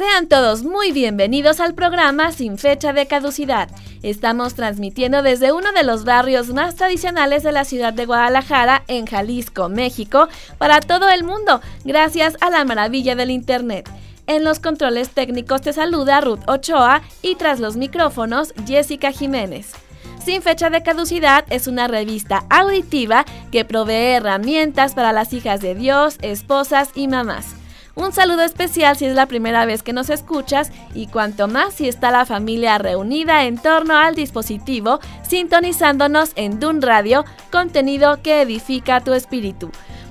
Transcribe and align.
Sean 0.00 0.28
todos 0.28 0.62
muy 0.62 0.92
bienvenidos 0.92 1.60
al 1.60 1.74
programa 1.74 2.32
Sin 2.32 2.56
Fecha 2.56 2.94
de 2.94 3.04
Caducidad. 3.04 3.68
Estamos 4.02 4.54
transmitiendo 4.54 5.20
desde 5.20 5.52
uno 5.52 5.72
de 5.72 5.82
los 5.82 6.06
barrios 6.06 6.54
más 6.54 6.74
tradicionales 6.76 7.42
de 7.42 7.52
la 7.52 7.66
ciudad 7.66 7.92
de 7.92 8.06
Guadalajara, 8.06 8.82
en 8.88 9.04
Jalisco, 9.04 9.68
México, 9.68 10.28
para 10.56 10.80
todo 10.80 11.10
el 11.10 11.22
mundo, 11.22 11.60
gracias 11.84 12.38
a 12.40 12.48
la 12.48 12.64
maravilla 12.64 13.14
del 13.14 13.30
Internet. 13.30 13.90
En 14.26 14.42
los 14.42 14.58
controles 14.58 15.10
técnicos 15.10 15.60
te 15.60 15.74
saluda 15.74 16.22
Ruth 16.22 16.48
Ochoa 16.48 17.02
y 17.20 17.34
tras 17.34 17.60
los 17.60 17.76
micrófonos 17.76 18.54
Jessica 18.66 19.12
Jiménez. 19.12 19.72
Sin 20.24 20.40
fecha 20.40 20.70
de 20.70 20.82
caducidad 20.82 21.44
es 21.50 21.66
una 21.66 21.88
revista 21.88 22.46
auditiva 22.48 23.26
que 23.52 23.66
provee 23.66 24.14
herramientas 24.14 24.94
para 24.94 25.12
las 25.12 25.34
hijas 25.34 25.60
de 25.60 25.74
Dios, 25.74 26.16
esposas 26.22 26.88
y 26.94 27.06
mamás. 27.06 27.59
Un 27.96 28.12
saludo 28.12 28.42
especial 28.42 28.96
si 28.96 29.06
es 29.06 29.14
la 29.14 29.26
primera 29.26 29.66
vez 29.66 29.82
que 29.82 29.92
nos 29.92 30.10
escuchas 30.10 30.70
y 30.94 31.08
cuanto 31.08 31.48
más 31.48 31.74
si 31.74 31.88
está 31.88 32.10
la 32.10 32.24
familia 32.24 32.78
reunida 32.78 33.44
en 33.44 33.58
torno 33.58 33.96
al 33.96 34.14
dispositivo, 34.14 35.00
sintonizándonos 35.28 36.32
en 36.36 36.60
Dun 36.60 36.82
Radio, 36.82 37.24
contenido 37.50 38.22
que 38.22 38.42
edifica 38.42 39.00
tu 39.00 39.12
espíritu. 39.12 39.70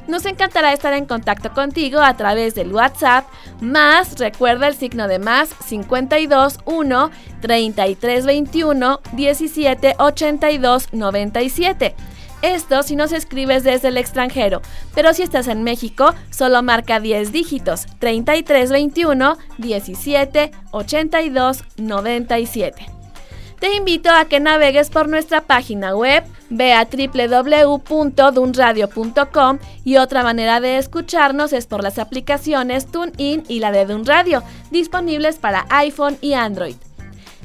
Nos 0.09 0.25
encantará 0.25 0.73
estar 0.73 0.93
en 0.93 1.05
contacto 1.05 1.53
contigo 1.53 1.99
a 1.99 2.17
través 2.17 2.55
del 2.55 2.73
WhatsApp, 2.73 3.27
más 3.61 4.17
recuerda 4.17 4.67
el 4.67 4.73
signo 4.73 5.07
de 5.07 5.19
más 5.19 5.49
52 5.67 6.59
1 6.65 7.11
33 7.41 8.25
21 8.25 8.99
17 9.13 9.95
82 9.99 10.93
97. 10.93 11.95
Esto 12.41 12.83
si 12.83 12.95
nos 12.95 13.11
escribes 13.11 13.63
desde 13.63 13.89
el 13.89 13.97
extranjero, 13.97 14.61
pero 14.95 15.13
si 15.13 15.23
estás 15.23 15.47
en 15.47 15.63
México, 15.63 16.13
solo 16.29 16.63
marca 16.63 16.99
10 16.99 17.33
dígitos, 17.33 17.85
3321 17.99 19.37
17 19.57 20.51
82 20.71 21.63
97. 21.77 22.85
Te 23.59 23.75
invito 23.75 24.09
a 24.09 24.25
que 24.25 24.39
navegues 24.39 24.89
por 24.89 25.09
nuestra 25.09 25.41
página 25.41 25.93
web, 25.93 26.23
ve 26.49 26.71
a 26.71 26.85
www.dunradio.com 26.85 29.59
y 29.83 29.97
otra 29.97 30.23
manera 30.23 30.61
de 30.61 30.77
escucharnos 30.77 31.51
es 31.51 31.67
por 31.67 31.83
las 31.83 31.99
aplicaciones 31.99 32.87
TuneIn 32.87 33.43
y 33.49 33.59
la 33.59 33.73
de 33.73 33.85
Dunradio, 33.85 34.43
disponibles 34.71 35.39
para 35.39 35.65
iPhone 35.69 36.17
y 36.21 36.35
Android. 36.35 36.77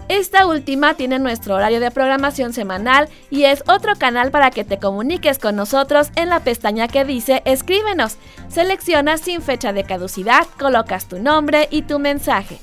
Esta 0.08 0.46
última 0.46 0.94
tiene 0.94 1.18
nuestro 1.18 1.54
horario 1.54 1.80
de 1.80 1.90
programación 1.90 2.52
semanal 2.52 3.08
y 3.30 3.44
es 3.44 3.64
otro 3.66 3.96
canal 3.96 4.30
para 4.30 4.50
que 4.50 4.62
te 4.62 4.78
comuniques 4.78 5.38
con 5.38 5.56
nosotros 5.56 6.10
en 6.16 6.28
la 6.28 6.40
pestaña 6.40 6.88
que 6.88 7.04
dice 7.04 7.42
Escríbenos. 7.46 8.18
Seleccionas 8.48 9.22
sin 9.22 9.40
fecha 9.40 9.72
de 9.72 9.84
caducidad, 9.84 10.46
colocas 10.58 11.06
tu 11.06 11.18
nombre 11.18 11.68
y 11.70 11.82
tu 11.82 11.98
mensaje. 11.98 12.58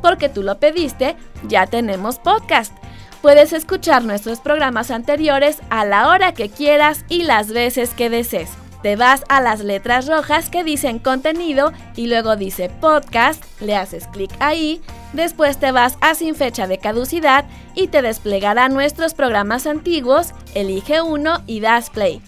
Porque 0.00 0.28
tú 0.28 0.44
lo 0.44 0.58
pediste, 0.58 1.16
ya 1.48 1.66
tenemos 1.66 2.20
podcast. 2.20 2.72
Puedes 3.20 3.52
escuchar 3.52 4.04
nuestros 4.04 4.38
programas 4.38 4.92
anteriores 4.92 5.58
a 5.70 5.84
la 5.84 6.08
hora 6.08 6.34
que 6.34 6.50
quieras 6.50 7.04
y 7.08 7.24
las 7.24 7.48
veces 7.48 7.90
que 7.94 8.10
desees 8.10 8.50
te 8.86 8.94
vas 8.94 9.24
a 9.28 9.40
las 9.40 9.64
letras 9.64 10.06
rojas 10.06 10.48
que 10.48 10.62
dicen 10.62 11.00
contenido 11.00 11.72
y 11.96 12.06
luego 12.06 12.36
dice 12.36 12.68
podcast, 12.68 13.42
le 13.60 13.74
haces 13.74 14.06
clic 14.06 14.30
ahí, 14.38 14.80
después 15.16 15.58
te 15.58 15.72
vas 15.72 15.98
a 16.00 16.14
sin 16.14 16.34
fecha 16.34 16.66
de 16.66 16.78
caducidad 16.78 17.46
y 17.74 17.88
te 17.88 18.02
desplegará 18.02 18.68
nuestros 18.68 19.14
programas 19.14 19.66
antiguos, 19.66 20.32
elige 20.54 21.02
uno 21.02 21.42
y 21.46 21.60
das 21.60 21.90
play. 21.90 22.22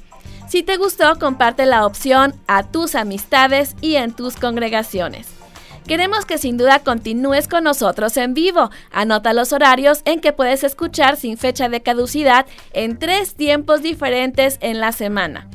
Si 0.49 0.63
te 0.63 0.79
gustó, 0.79 1.19
comparte 1.19 1.67
la 1.67 1.87
opción 1.87 2.35
a 2.47 2.65
tus 2.65 2.95
amistades 2.95 3.77
y 3.81 3.97
en 3.97 4.13
tus 4.13 4.37
congregaciones. 4.37 5.29
Queremos 5.87 6.27
que 6.27 6.37
sin 6.37 6.59
duda 6.59 6.81
continúes 6.81 7.49
con 7.49 7.65
nosotros 7.65 8.17
en 8.17 8.35
vivo. 8.35 8.71
Anota 8.91 9.33
los 9.33 9.53
horarios 9.53 10.03
en 10.05 10.21
que 10.21 10.35
puedes 10.35 10.65
escuchar 10.65 11.17
sin 11.17 11.39
fecha 11.39 11.69
de 11.69 11.83
caducidad 11.83 12.47
en 12.73 12.99
tres 12.99 13.35
tiempos 13.35 13.83
diferentes 13.83 14.59
en 14.61 14.81
la 14.81 14.93
semana. 14.93 15.49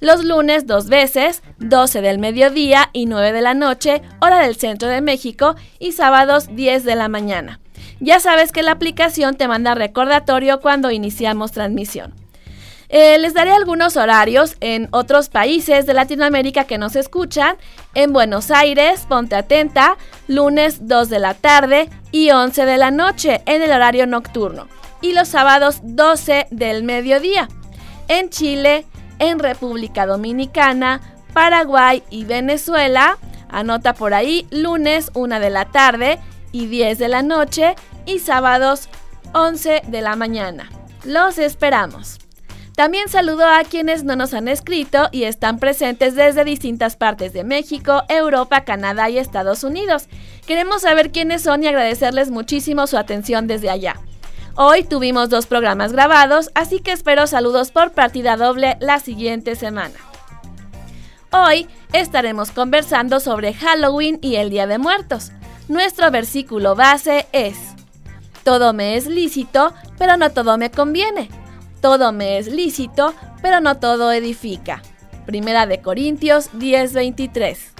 Los 0.00 0.24
lunes 0.24 0.66
dos 0.66 0.88
veces, 0.88 1.42
12 1.58 2.00
del 2.00 2.18
mediodía 2.18 2.88
y 2.94 3.04
9 3.04 3.32
de 3.32 3.42
la 3.42 3.52
noche, 3.52 4.00
hora 4.20 4.38
del 4.38 4.56
centro 4.56 4.88
de 4.88 5.02
México, 5.02 5.56
y 5.78 5.92
sábados 5.92 6.48
10 6.56 6.84
de 6.84 6.96
la 6.96 7.08
mañana. 7.08 7.60
Ya 8.00 8.18
sabes 8.18 8.50
que 8.50 8.62
la 8.62 8.72
aplicación 8.72 9.36
te 9.36 9.46
manda 9.46 9.74
recordatorio 9.74 10.60
cuando 10.60 10.90
iniciamos 10.90 11.52
transmisión. 11.52 12.14
Eh, 12.88 13.18
les 13.18 13.34
daré 13.34 13.52
algunos 13.52 13.96
horarios 13.96 14.56
en 14.60 14.88
otros 14.90 15.28
países 15.28 15.84
de 15.86 15.94
Latinoamérica 15.94 16.64
que 16.64 16.78
nos 16.78 16.96
escuchan. 16.96 17.56
En 17.94 18.12
Buenos 18.12 18.50
Aires, 18.50 19.04
ponte 19.06 19.36
atenta, 19.36 19.98
lunes 20.26 20.88
2 20.88 21.08
de 21.10 21.18
la 21.18 21.34
tarde 21.34 21.88
y 22.10 22.30
11 22.30 22.64
de 22.64 22.78
la 22.78 22.90
noche 22.90 23.42
en 23.46 23.62
el 23.62 23.70
horario 23.70 24.06
nocturno. 24.06 24.66
Y 25.02 25.12
los 25.12 25.28
sábados 25.28 25.80
12 25.82 26.48
del 26.50 26.82
mediodía. 26.84 27.48
En 28.08 28.28
Chile, 28.30 28.86
en 29.20 29.38
República 29.38 30.06
Dominicana, 30.06 31.00
Paraguay 31.32 32.02
y 32.10 32.24
Venezuela. 32.24 33.18
Anota 33.48 33.94
por 33.94 34.14
ahí 34.14 34.48
lunes 34.50 35.10
1 35.14 35.38
de 35.38 35.50
la 35.50 35.66
tarde 35.66 36.18
y 36.50 36.66
10 36.66 36.98
de 36.98 37.08
la 37.08 37.22
noche 37.22 37.76
y 38.06 38.18
sábados 38.18 38.88
11 39.32 39.82
de 39.86 40.00
la 40.00 40.16
mañana. 40.16 40.68
Los 41.04 41.38
esperamos. 41.38 42.18
También 42.74 43.08
saludo 43.08 43.46
a 43.46 43.62
quienes 43.64 44.04
no 44.04 44.16
nos 44.16 44.32
han 44.32 44.48
escrito 44.48 45.08
y 45.12 45.24
están 45.24 45.58
presentes 45.58 46.14
desde 46.14 46.44
distintas 46.44 46.96
partes 46.96 47.32
de 47.32 47.44
México, 47.44 48.04
Europa, 48.08 48.64
Canadá 48.64 49.10
y 49.10 49.18
Estados 49.18 49.64
Unidos. 49.64 50.08
Queremos 50.46 50.82
saber 50.82 51.12
quiénes 51.12 51.42
son 51.42 51.62
y 51.62 51.66
agradecerles 51.66 52.30
muchísimo 52.30 52.86
su 52.86 52.96
atención 52.96 53.46
desde 53.46 53.68
allá. 53.68 53.96
Hoy 54.62 54.84
tuvimos 54.84 55.30
dos 55.30 55.46
programas 55.46 55.90
grabados, 55.92 56.50
así 56.54 56.80
que 56.80 56.92
espero 56.92 57.26
saludos 57.26 57.70
por 57.70 57.92
partida 57.92 58.36
doble 58.36 58.76
la 58.78 59.00
siguiente 59.00 59.56
semana. 59.56 59.94
Hoy 61.32 61.66
estaremos 61.94 62.50
conversando 62.50 63.20
sobre 63.20 63.54
Halloween 63.54 64.18
y 64.20 64.36
el 64.36 64.50
Día 64.50 64.66
de 64.66 64.76
Muertos. 64.76 65.32
Nuestro 65.68 66.10
versículo 66.10 66.74
base 66.74 67.26
es, 67.32 67.56
Todo 68.44 68.74
me 68.74 68.98
es 68.98 69.06
lícito, 69.06 69.72
pero 69.96 70.18
no 70.18 70.30
todo 70.30 70.58
me 70.58 70.70
conviene. 70.70 71.30
Todo 71.80 72.12
me 72.12 72.36
es 72.36 72.46
lícito, 72.46 73.14
pero 73.40 73.62
no 73.62 73.78
todo 73.78 74.12
edifica. 74.12 74.82
Primera 75.24 75.64
de 75.64 75.80
Corintios 75.80 76.50
10:23. 76.52 77.79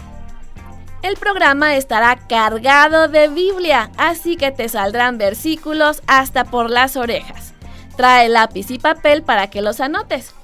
El 1.02 1.17
programa 1.17 1.76
estará 1.76 2.17
cargado 2.29 3.08
de 3.08 3.29
Biblia, 3.29 3.91
así 3.97 4.37
que 4.37 4.50
te 4.50 4.69
saldrán 4.69 5.17
versículos 5.17 6.02
hasta 6.06 6.44
por 6.44 6.69
las 6.69 6.97
orejas. 6.97 7.55
Trae 7.97 8.29
lápiz 8.29 8.70
y 8.70 8.79
papel 8.79 9.23
para 9.23 9.49
que 9.49 9.62
los 9.62 9.81
anotes. 9.81 10.35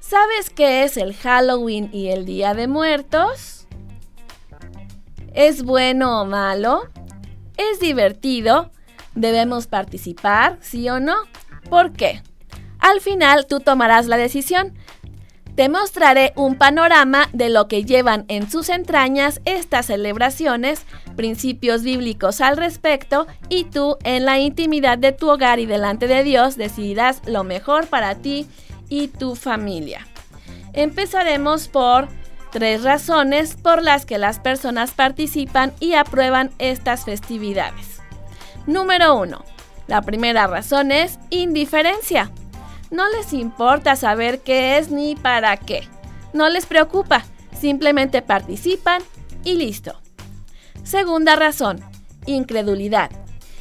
¿Sabes 0.00 0.50
qué 0.50 0.82
es 0.82 0.96
el 0.96 1.14
Halloween 1.14 1.88
y 1.92 2.08
el 2.08 2.24
Día 2.26 2.52
de 2.54 2.66
Muertos? 2.66 3.66
¿Es 5.34 5.62
bueno 5.62 6.20
o 6.20 6.24
malo? 6.24 6.88
¿Es 7.56 7.78
divertido? 7.78 8.70
¿Debemos 9.14 9.68
participar, 9.68 10.58
sí 10.60 10.88
o 10.88 10.98
no? 10.98 11.14
¿Por 11.70 11.92
qué? 11.92 12.22
Al 12.80 13.00
final 13.00 13.46
tú 13.46 13.60
tomarás 13.60 14.06
la 14.06 14.16
decisión. 14.16 14.76
Te 15.54 15.68
mostraré 15.68 16.32
un 16.34 16.56
panorama 16.56 17.28
de 17.32 17.48
lo 17.48 17.68
que 17.68 17.84
llevan 17.84 18.24
en 18.26 18.50
sus 18.50 18.68
entrañas 18.68 19.40
estas 19.44 19.86
celebraciones, 19.86 20.84
principios 21.14 21.84
bíblicos 21.84 22.40
al 22.40 22.56
respecto 22.56 23.28
y 23.48 23.64
tú 23.64 23.96
en 24.02 24.24
la 24.24 24.40
intimidad 24.40 24.98
de 24.98 25.12
tu 25.12 25.30
hogar 25.30 25.60
y 25.60 25.66
delante 25.66 26.08
de 26.08 26.24
Dios 26.24 26.56
decidirás 26.56 27.22
lo 27.26 27.44
mejor 27.44 27.86
para 27.86 28.16
ti 28.16 28.48
y 28.88 29.08
tu 29.08 29.36
familia. 29.36 30.08
Empezaremos 30.72 31.68
por 31.68 32.08
tres 32.50 32.82
razones 32.82 33.54
por 33.54 33.80
las 33.80 34.06
que 34.06 34.18
las 34.18 34.40
personas 34.40 34.90
participan 34.90 35.72
y 35.78 35.94
aprueban 35.94 36.50
estas 36.58 37.04
festividades. 37.04 38.00
Número 38.66 39.16
1. 39.16 39.44
La 39.86 40.02
primera 40.02 40.48
razón 40.48 40.90
es 40.90 41.20
indiferencia. 41.30 42.32
No 42.94 43.08
les 43.08 43.32
importa 43.32 43.96
saber 43.96 44.38
qué 44.42 44.78
es 44.78 44.92
ni 44.92 45.16
para 45.16 45.56
qué. 45.56 45.88
No 46.32 46.48
les 46.48 46.64
preocupa, 46.64 47.24
simplemente 47.58 48.22
participan 48.22 49.02
y 49.42 49.54
listo. 49.54 50.00
Segunda 50.84 51.34
razón, 51.34 51.80
incredulidad. 52.24 53.10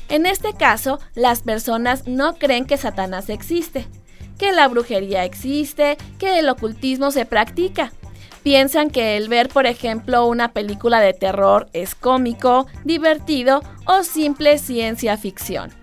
En 0.07 0.27
este 0.27 0.53
caso, 0.53 0.99
las 1.15 1.41
personas 1.41 2.07
no 2.07 2.35
creen 2.35 2.65
que 2.65 2.77
Satanás 2.77 3.31
existe, 3.31 3.87
que 4.37 4.51
la 4.51 4.67
brujería 4.67 5.25
existe, 5.25 5.97
que 6.19 6.37
el 6.37 6.47
ocultismo 6.47 7.09
se 7.09 7.25
practica. 7.25 7.91
Piensan 8.43 8.91
que 8.91 9.17
el 9.17 9.29
ver, 9.29 9.49
por 9.49 9.65
ejemplo, 9.65 10.27
una 10.27 10.51
película 10.51 10.99
de 10.99 11.13
terror 11.13 11.69
es 11.73 11.95
cómico, 11.95 12.67
divertido 12.83 13.63
o 13.87 14.03
simple 14.03 14.59
ciencia 14.59 15.17
ficción. 15.17 15.82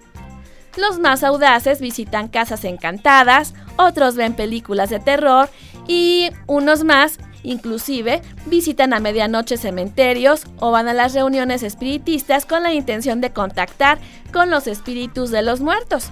Los 0.77 0.99
más 0.99 1.25
audaces 1.25 1.81
visitan 1.81 2.29
casas 2.29 2.65
encantadas, 2.65 3.55
otros 3.77 4.15
ven 4.15 4.35
películas 4.35 4.91
de 4.91 5.01
terror 5.01 5.49
y 5.87 6.31
unos 6.47 6.85
más 6.85 7.19
Inclusive, 7.43 8.21
visitan 8.47 8.93
a 8.93 9.01
medianoche 9.01 9.57
cementerios 9.57 10.45
o 10.59 10.71
van 10.71 10.89
a 10.89 10.95
las 10.95 11.15
reuniones 11.15 11.63
espiritistas 11.63 12.45
con 12.45 12.63
la 12.63 12.73
intención 12.73 13.21
de 13.21 13.33
contactar 13.33 13.99
con 14.33 14.51
los 14.51 14.67
espíritus 14.67 15.31
de 15.31 15.43
los 15.43 15.61
muertos. 15.61 16.11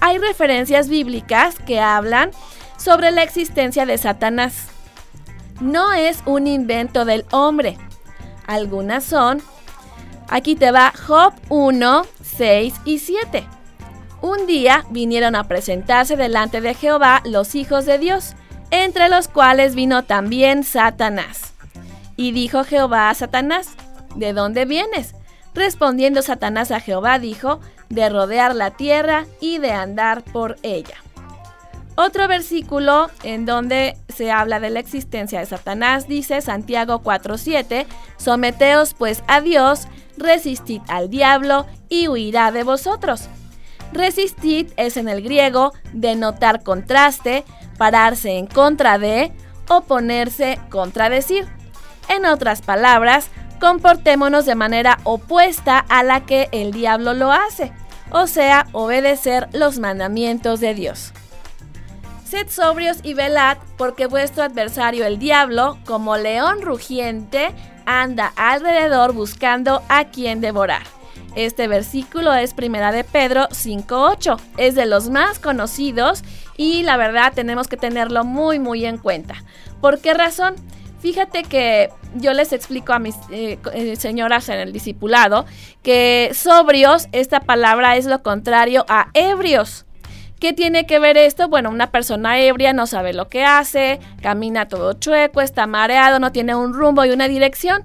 Hay 0.00 0.18
referencias 0.18 0.88
bíblicas 0.88 1.56
que 1.58 1.80
hablan 1.80 2.30
sobre 2.76 3.10
la 3.10 3.22
existencia 3.22 3.86
de 3.86 3.98
Satanás. 3.98 4.68
No 5.60 5.92
es 5.92 6.22
un 6.26 6.46
invento 6.46 7.04
del 7.04 7.24
hombre. 7.32 7.76
Algunas 8.46 9.02
son, 9.02 9.42
aquí 10.28 10.54
te 10.54 10.70
va 10.70 10.92
Job 11.06 11.32
1, 11.48 12.02
6 12.22 12.74
y 12.84 12.98
7. 13.00 13.55
Un 14.22 14.46
día 14.46 14.84
vinieron 14.90 15.34
a 15.34 15.44
presentarse 15.44 16.16
delante 16.16 16.60
de 16.60 16.74
Jehová 16.74 17.22
los 17.24 17.54
hijos 17.54 17.86
de 17.86 17.98
Dios 17.98 18.34
entre 18.70 19.08
los 19.08 19.28
cuales 19.28 19.74
vino 19.74 20.04
también 20.04 20.64
Satanás. 20.64 21.54
Y 22.16 22.32
dijo 22.32 22.64
Jehová 22.64 23.10
a 23.10 23.14
Satanás, 23.14 23.68
¿de 24.14 24.32
dónde 24.32 24.64
vienes? 24.64 25.14
Respondiendo 25.54 26.22
Satanás 26.22 26.70
a 26.70 26.80
Jehová 26.80 27.18
dijo, 27.18 27.60
de 27.88 28.08
rodear 28.08 28.54
la 28.54 28.72
tierra 28.72 29.26
y 29.40 29.58
de 29.58 29.72
andar 29.72 30.22
por 30.22 30.56
ella. 30.62 30.96
Otro 31.94 32.28
versículo 32.28 33.08
en 33.22 33.46
donde 33.46 33.96
se 34.08 34.30
habla 34.30 34.60
de 34.60 34.70
la 34.70 34.80
existencia 34.80 35.40
de 35.40 35.46
Satanás 35.46 36.08
dice 36.08 36.42
Santiago 36.42 37.00
4:7, 37.02 37.86
Someteos 38.18 38.92
pues 38.92 39.22
a 39.28 39.40
Dios, 39.40 39.88
resistid 40.18 40.82
al 40.88 41.08
diablo 41.08 41.66
y 41.88 42.08
huirá 42.08 42.52
de 42.52 42.64
vosotros. 42.64 43.28
Resistid 43.92 44.72
es 44.76 44.96
en 44.96 45.08
el 45.08 45.22
griego 45.22 45.72
denotar 45.92 46.62
contraste, 46.62 47.44
pararse 47.78 48.32
en 48.38 48.46
contra 48.46 48.98
de, 48.98 49.32
oponerse, 49.68 50.58
contradecir. 50.70 51.46
En 52.08 52.26
otras 52.26 52.62
palabras, 52.62 53.28
comportémonos 53.60 54.46
de 54.46 54.54
manera 54.54 54.98
opuesta 55.04 55.78
a 55.88 56.02
la 56.02 56.24
que 56.24 56.48
el 56.52 56.72
diablo 56.72 57.14
lo 57.14 57.32
hace, 57.32 57.72
o 58.10 58.26
sea, 58.26 58.66
obedecer 58.72 59.48
los 59.52 59.78
mandamientos 59.78 60.60
de 60.60 60.74
Dios. 60.74 61.12
Sed 62.24 62.48
sobrios 62.48 62.98
y 63.02 63.14
velad, 63.14 63.56
porque 63.76 64.06
vuestro 64.06 64.42
adversario 64.42 65.06
el 65.06 65.18
diablo, 65.18 65.78
como 65.86 66.16
león 66.16 66.60
rugiente, 66.60 67.54
anda 67.86 68.32
alrededor 68.36 69.12
buscando 69.12 69.82
a 69.88 70.06
quien 70.06 70.40
devorar. 70.40 70.95
Este 71.36 71.68
versículo 71.68 72.32
es 72.32 72.54
primera 72.54 72.92
de 72.92 73.04
Pedro 73.04 73.46
5.8. 73.50 74.40
Es 74.56 74.74
de 74.74 74.86
los 74.86 75.10
más 75.10 75.38
conocidos 75.38 76.24
y 76.56 76.82
la 76.82 76.96
verdad 76.96 77.34
tenemos 77.34 77.68
que 77.68 77.76
tenerlo 77.76 78.24
muy 78.24 78.58
muy 78.58 78.86
en 78.86 78.96
cuenta. 78.96 79.44
¿Por 79.82 80.00
qué 80.00 80.14
razón? 80.14 80.54
Fíjate 80.98 81.42
que 81.42 81.90
yo 82.14 82.32
les 82.32 82.54
explico 82.54 82.94
a 82.94 82.98
mis 82.98 83.16
eh, 83.30 83.58
eh, 83.74 83.96
señoras 83.96 84.48
en 84.48 84.60
el 84.60 84.72
discipulado 84.72 85.44
que 85.82 86.30
sobrios, 86.32 87.08
esta 87.12 87.40
palabra 87.40 87.98
es 87.98 88.06
lo 88.06 88.22
contrario 88.22 88.86
a 88.88 89.10
ebrios. 89.12 89.84
¿Qué 90.40 90.54
tiene 90.54 90.86
que 90.86 90.98
ver 90.98 91.18
esto? 91.18 91.48
Bueno, 91.48 91.68
una 91.68 91.90
persona 91.90 92.40
ebria 92.40 92.72
no 92.72 92.86
sabe 92.86 93.12
lo 93.12 93.28
que 93.28 93.44
hace, 93.44 94.00
camina 94.22 94.68
todo 94.68 94.94
chueco, 94.94 95.42
está 95.42 95.66
mareado, 95.66 96.18
no 96.18 96.32
tiene 96.32 96.54
un 96.54 96.72
rumbo 96.72 97.04
y 97.04 97.10
una 97.10 97.28
dirección. 97.28 97.84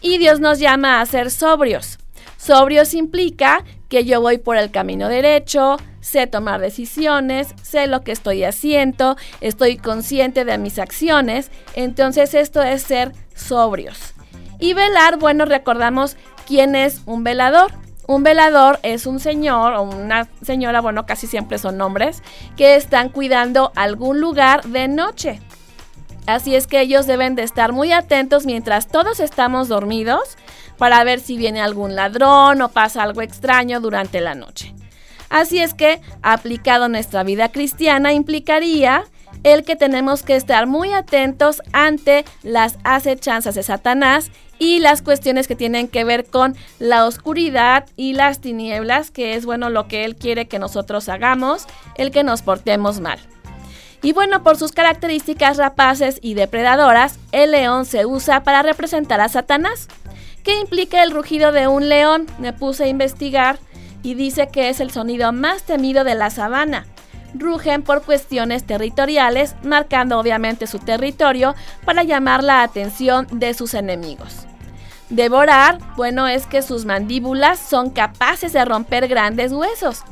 Y 0.00 0.18
Dios 0.18 0.40
nos 0.40 0.58
llama 0.58 1.00
a 1.00 1.06
ser 1.06 1.30
sobrios. 1.30 1.98
Sobrios 2.38 2.94
implica 2.94 3.64
que 3.88 4.04
yo 4.04 4.20
voy 4.20 4.38
por 4.38 4.56
el 4.56 4.70
camino 4.70 5.08
derecho, 5.08 5.76
sé 6.00 6.28
tomar 6.28 6.60
decisiones, 6.60 7.48
sé 7.62 7.88
lo 7.88 8.02
que 8.02 8.12
estoy 8.12 8.44
haciendo, 8.44 9.16
estoy 9.40 9.76
consciente 9.76 10.44
de 10.44 10.56
mis 10.56 10.78
acciones, 10.78 11.50
entonces 11.74 12.34
esto 12.34 12.62
es 12.62 12.82
ser 12.82 13.12
sobrios. 13.34 14.14
Y 14.60 14.72
velar, 14.72 15.18
bueno, 15.18 15.46
recordamos 15.46 16.16
quién 16.46 16.76
es 16.76 17.02
un 17.06 17.24
velador. 17.24 17.72
Un 18.06 18.22
velador 18.22 18.78
es 18.82 19.06
un 19.06 19.20
señor 19.20 19.74
o 19.74 19.82
una 19.82 20.28
señora, 20.40 20.80
bueno, 20.80 21.06
casi 21.06 21.26
siempre 21.26 21.58
son 21.58 21.80
hombres, 21.80 22.22
que 22.56 22.76
están 22.76 23.10
cuidando 23.10 23.72
algún 23.74 24.20
lugar 24.20 24.64
de 24.64 24.88
noche. 24.88 25.40
Así 26.26 26.54
es 26.54 26.66
que 26.66 26.80
ellos 26.80 27.06
deben 27.06 27.34
de 27.34 27.42
estar 27.42 27.72
muy 27.72 27.92
atentos 27.92 28.46
mientras 28.46 28.86
todos 28.86 29.18
estamos 29.18 29.68
dormidos 29.68 30.36
para 30.78 31.04
ver 31.04 31.20
si 31.20 31.36
viene 31.36 31.60
algún 31.60 31.94
ladrón 31.94 32.62
o 32.62 32.70
pasa 32.70 33.02
algo 33.02 33.20
extraño 33.20 33.80
durante 33.80 34.20
la 34.20 34.34
noche. 34.34 34.74
Así 35.28 35.58
es 35.58 35.74
que, 35.74 36.00
aplicado 36.22 36.88
nuestra 36.88 37.22
vida 37.22 37.50
cristiana, 37.50 38.12
implicaría 38.12 39.04
el 39.42 39.64
que 39.64 39.76
tenemos 39.76 40.22
que 40.22 40.36
estar 40.36 40.66
muy 40.66 40.92
atentos 40.92 41.62
ante 41.72 42.24
las 42.42 42.78
acechanzas 42.84 43.54
de 43.54 43.62
Satanás 43.62 44.30
y 44.58 44.80
las 44.80 45.02
cuestiones 45.02 45.46
que 45.46 45.54
tienen 45.54 45.88
que 45.88 46.04
ver 46.04 46.26
con 46.26 46.56
la 46.78 47.06
oscuridad 47.06 47.86
y 47.96 48.14
las 48.14 48.40
tinieblas, 48.40 49.10
que 49.10 49.34
es 49.34 49.44
bueno 49.44 49.70
lo 49.70 49.86
que 49.86 50.04
él 50.04 50.16
quiere 50.16 50.48
que 50.48 50.58
nosotros 50.58 51.08
hagamos, 51.08 51.66
el 51.96 52.10
que 52.10 52.24
nos 52.24 52.42
portemos 52.42 53.00
mal. 53.00 53.20
Y 54.02 54.12
bueno, 54.12 54.42
por 54.42 54.56
sus 54.56 54.72
características 54.72 55.56
rapaces 55.56 56.18
y 56.22 56.34
depredadoras, 56.34 57.18
el 57.32 57.50
león 57.50 57.84
se 57.84 58.06
usa 58.06 58.42
para 58.44 58.62
representar 58.62 59.20
a 59.20 59.28
Satanás. 59.28 59.88
¿Qué 60.48 60.58
implica 60.60 61.02
el 61.02 61.10
rugido 61.10 61.52
de 61.52 61.68
un 61.68 61.90
león? 61.90 62.26
Me 62.38 62.54
puse 62.54 62.84
a 62.84 62.88
investigar 62.88 63.58
y 64.02 64.14
dice 64.14 64.48
que 64.48 64.70
es 64.70 64.80
el 64.80 64.90
sonido 64.90 65.30
más 65.30 65.64
temido 65.64 66.04
de 66.04 66.14
la 66.14 66.30
sabana. 66.30 66.86
Rugen 67.34 67.82
por 67.82 68.02
cuestiones 68.02 68.64
territoriales, 68.64 69.56
marcando 69.62 70.18
obviamente 70.18 70.66
su 70.66 70.78
territorio 70.78 71.54
para 71.84 72.02
llamar 72.02 72.42
la 72.42 72.62
atención 72.62 73.26
de 73.30 73.52
sus 73.52 73.74
enemigos. 73.74 74.46
Devorar, 75.10 75.80
bueno, 75.98 76.26
es 76.26 76.46
que 76.46 76.62
sus 76.62 76.86
mandíbulas 76.86 77.58
son 77.58 77.90
capaces 77.90 78.54
de 78.54 78.64
romper 78.64 79.06
grandes 79.06 79.52
huesos. 79.52 80.02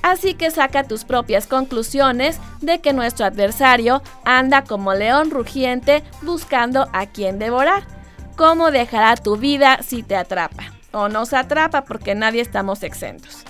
Así 0.00 0.32
que 0.32 0.50
saca 0.50 0.84
tus 0.84 1.04
propias 1.04 1.46
conclusiones 1.46 2.40
de 2.62 2.80
que 2.80 2.94
nuestro 2.94 3.26
adversario 3.26 4.02
anda 4.24 4.64
como 4.64 4.94
león 4.94 5.30
rugiente 5.30 6.02
buscando 6.22 6.88
a 6.94 7.04
quien 7.04 7.38
devorar. 7.38 8.01
¿Cómo 8.36 8.70
dejará 8.70 9.16
tu 9.16 9.36
vida 9.36 9.78
si 9.82 10.02
te 10.02 10.16
atrapa? 10.16 10.72
o 10.92 11.08
nos 11.08 11.32
atrapa 11.32 11.82
porque 11.84 12.14
nadie 12.14 12.40
estamos 12.40 12.82
exentos. 12.82 13.44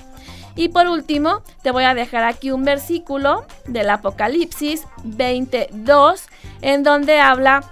Y 0.54 0.68
por 0.68 0.86
último, 0.86 1.42
te 1.62 1.70
voy 1.70 1.84
a 1.84 1.94
dejar 1.94 2.24
aquí 2.24 2.50
un 2.50 2.64
versículo 2.64 3.46
del 3.66 3.90
Apocalipsis 3.90 4.84
22, 5.02 6.24
en 6.60 6.82
donde 6.82 7.20
habla 7.20 7.64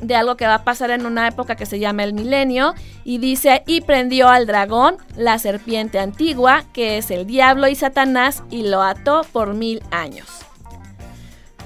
de 0.00 0.14
algo 0.14 0.36
que 0.36 0.46
va 0.46 0.54
a 0.54 0.64
pasar 0.64 0.90
en 0.90 1.06
una 1.06 1.26
época 1.26 1.56
que 1.56 1.66
se 1.66 1.78
llama 1.78 2.04
el 2.04 2.14
milenio, 2.14 2.74
y 3.04 3.18
dice, 3.18 3.62
y 3.66 3.80
prendió 3.80 4.28
al 4.28 4.46
dragón, 4.46 4.96
la 5.16 5.38
serpiente 5.38 5.98
antigua, 5.98 6.64
que 6.72 6.98
es 6.98 7.10
el 7.10 7.26
diablo 7.26 7.66
y 7.68 7.74
Satanás, 7.74 8.42
y 8.50 8.62
lo 8.68 8.82
ató 8.82 9.22
por 9.32 9.54
mil 9.54 9.82
años. 9.90 10.28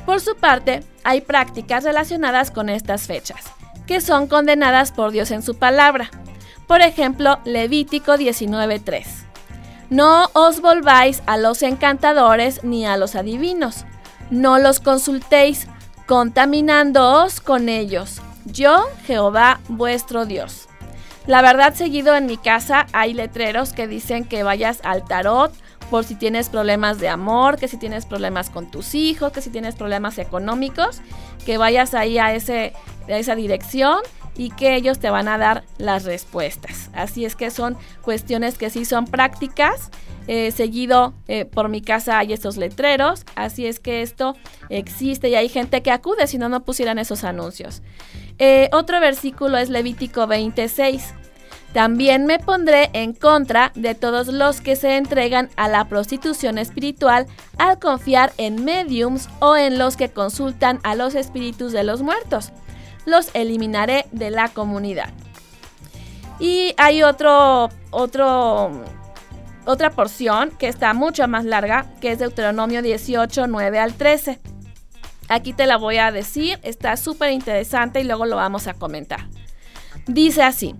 Por 0.07 0.21
su 0.21 0.35
parte, 0.35 0.83
hay 1.05 1.21
prácticas 1.21 1.85
relacionadas 1.85 2.51
con 2.51 2.71
estas 2.71 3.07
fechas, 3.07 3.45
que 3.89 4.01
son 4.03 4.29
condenadas 4.29 4.93
por 4.93 5.11
Dios 5.11 5.33
en 5.33 5.43
su 5.43 5.57
palabra. 5.57 6.11
Por 6.69 6.83
ejemplo, 6.83 7.41
Levítico 7.45 8.13
19.3. 8.13 9.05
No 9.89 10.29
os 10.35 10.61
volváis 10.61 11.23
a 11.25 11.39
los 11.39 11.63
encantadores 11.63 12.63
ni 12.63 12.85
a 12.85 12.99
los 12.99 13.15
adivinos. 13.15 13.87
No 14.31 14.59
los 14.59 14.79
consultéis, 14.79 15.67
contaminándoos 16.07 17.41
con 17.41 17.71
ellos. 17.71 18.21
Yo, 18.45 18.85
Jehová, 19.07 19.61
vuestro 19.69 20.27
Dios. 20.27 20.69
La 21.27 21.41
verdad, 21.41 21.75
seguido 21.75 22.15
en 22.15 22.27
mi 22.27 22.37
casa 22.37 22.87
hay 22.93 23.15
letreros 23.15 23.73
que 23.73 23.89
dicen 23.89 24.27
que 24.27 24.43
vayas 24.43 24.81
al 24.85 25.05
tarot 25.05 25.53
por 25.91 26.05
si 26.05 26.15
tienes 26.15 26.49
problemas 26.49 26.99
de 26.99 27.09
amor, 27.09 27.57
que 27.57 27.69
si 27.69 27.77
tienes 27.77 28.07
problemas 28.07 28.51
con 28.51 28.71
tus 28.71 28.95
hijos, 28.95 29.33
que 29.33 29.41
si 29.41 29.51
tienes 29.51 29.75
problemas 29.75 30.19
económicos, 30.19 31.01
que 31.45 31.59
vayas 31.59 31.95
ahí 31.95 32.19
a, 32.19 32.35
ese, 32.35 32.73
a 33.09 33.17
esa 33.17 33.35
dirección 33.35 34.01
y 34.37 34.51
que 34.51 34.77
ellos 34.77 34.99
te 34.99 35.11
van 35.11 35.29
a 35.29 35.37
dar 35.37 35.65
las 35.79 36.05
respuestas. 36.05 36.91
Así 36.95 37.25
es 37.25 37.35
que 37.35 37.51
son 37.51 37.77
cuestiones 38.03 38.57
que 38.57 38.71
sí 38.71 38.85
son 38.85 39.07
prácticas. 39.07 39.91
Eh, 40.29 40.51
seguido 40.53 41.15
eh, 41.27 41.47
por 41.47 41.71
mi 41.71 41.81
casa 41.81 42.19
hay 42.19 42.35
estos 42.35 42.59
letreros, 42.59 43.25
así 43.35 43.67
es 43.67 43.81
que 43.81 44.03
esto 44.03 44.37
existe 44.69 45.31
y 45.31 45.37
hay 45.37 45.49
gente 45.49 45.83
que 45.83 45.91
acude 45.91 46.27
si 46.27 46.37
no, 46.37 46.51
no 46.51 46.65
pusieran 46.65 46.99
esos 46.99 47.25
anuncios. 47.25 47.81
Eh, 48.39 48.69
otro 48.73 49.01
versículo 49.01 49.57
es 49.57 49.71
Levítico 49.71 50.27
26. 50.27 51.15
También 51.73 52.25
me 52.25 52.39
pondré 52.39 52.91
en 52.95 53.13
contra 53.13 53.73
de 53.75 53.95
todos 53.95 54.29
los 54.29 54.61
que 54.61 54.75
se 54.75 54.97
entregan 54.97 55.51
a 55.57 55.69
la 55.69 55.85
prostitución 55.85 56.57
espiritual 56.57 57.27
al 57.59 57.79
confiar 57.79 58.33
en 58.39 58.65
mediums 58.65 59.29
o 59.41 59.57
en 59.57 59.79
los 59.79 59.97
que 59.97 60.09
consultan 60.09 60.81
a 60.83 60.95
los 60.95 61.15
espíritus 61.15 61.73
de 61.73 61.85
los 61.85 62.03
muertos. 62.03 62.53
Los 63.05 63.31
eliminaré 63.35 64.07
de 64.13 64.31
la 64.31 64.49
comunidad. 64.49 65.11
Y 66.41 66.75
hay 66.79 67.03
otro, 67.03 67.69
otra 67.91 68.71
porción 69.91 70.51
que 70.59 70.69
está 70.69 70.95
mucho 70.95 71.27
más 71.29 71.45
larga, 71.45 71.87
que 72.01 72.13
es 72.13 72.19
Deuteronomio 72.19 72.81
18, 72.81 73.47
9 73.47 73.79
al 73.79 73.95
13. 73.95 74.39
Aquí 75.29 75.53
te 75.53 75.67
la 75.67 75.77
voy 75.77 75.99
a 75.99 76.11
decir, 76.11 76.59
está 76.63 76.97
súper 76.97 77.33
interesante 77.33 78.01
y 78.01 78.05
luego 78.05 78.25
lo 78.25 78.37
vamos 78.37 78.67
a 78.67 78.75
comentar. 78.75 79.27
Dice 80.07 80.43
así, 80.43 80.75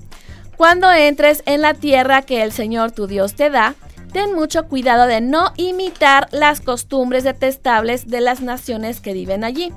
cuando 0.59 0.93
entres 0.93 1.45
en 1.47 1.63
la 1.63 1.73
tierra 1.73 2.23
que 2.23 2.43
el 2.43 2.51
Señor 2.51 2.91
tu 2.91 3.07
Dios 3.07 3.35
te 3.35 3.49
da, 3.49 3.77
ten 4.13 4.35
mucho 4.35 4.67
cuidado 4.67 5.07
de 5.07 5.21
no 5.21 5.53
imitar 5.57 6.27
las 6.33 6.61
costumbres 6.61 7.23
detestables 7.23 8.09
de 8.09 8.21
las 8.21 8.41
naciones 8.41 9.01
que 9.01 9.13
viven 9.13 9.45
allí. 9.45 9.73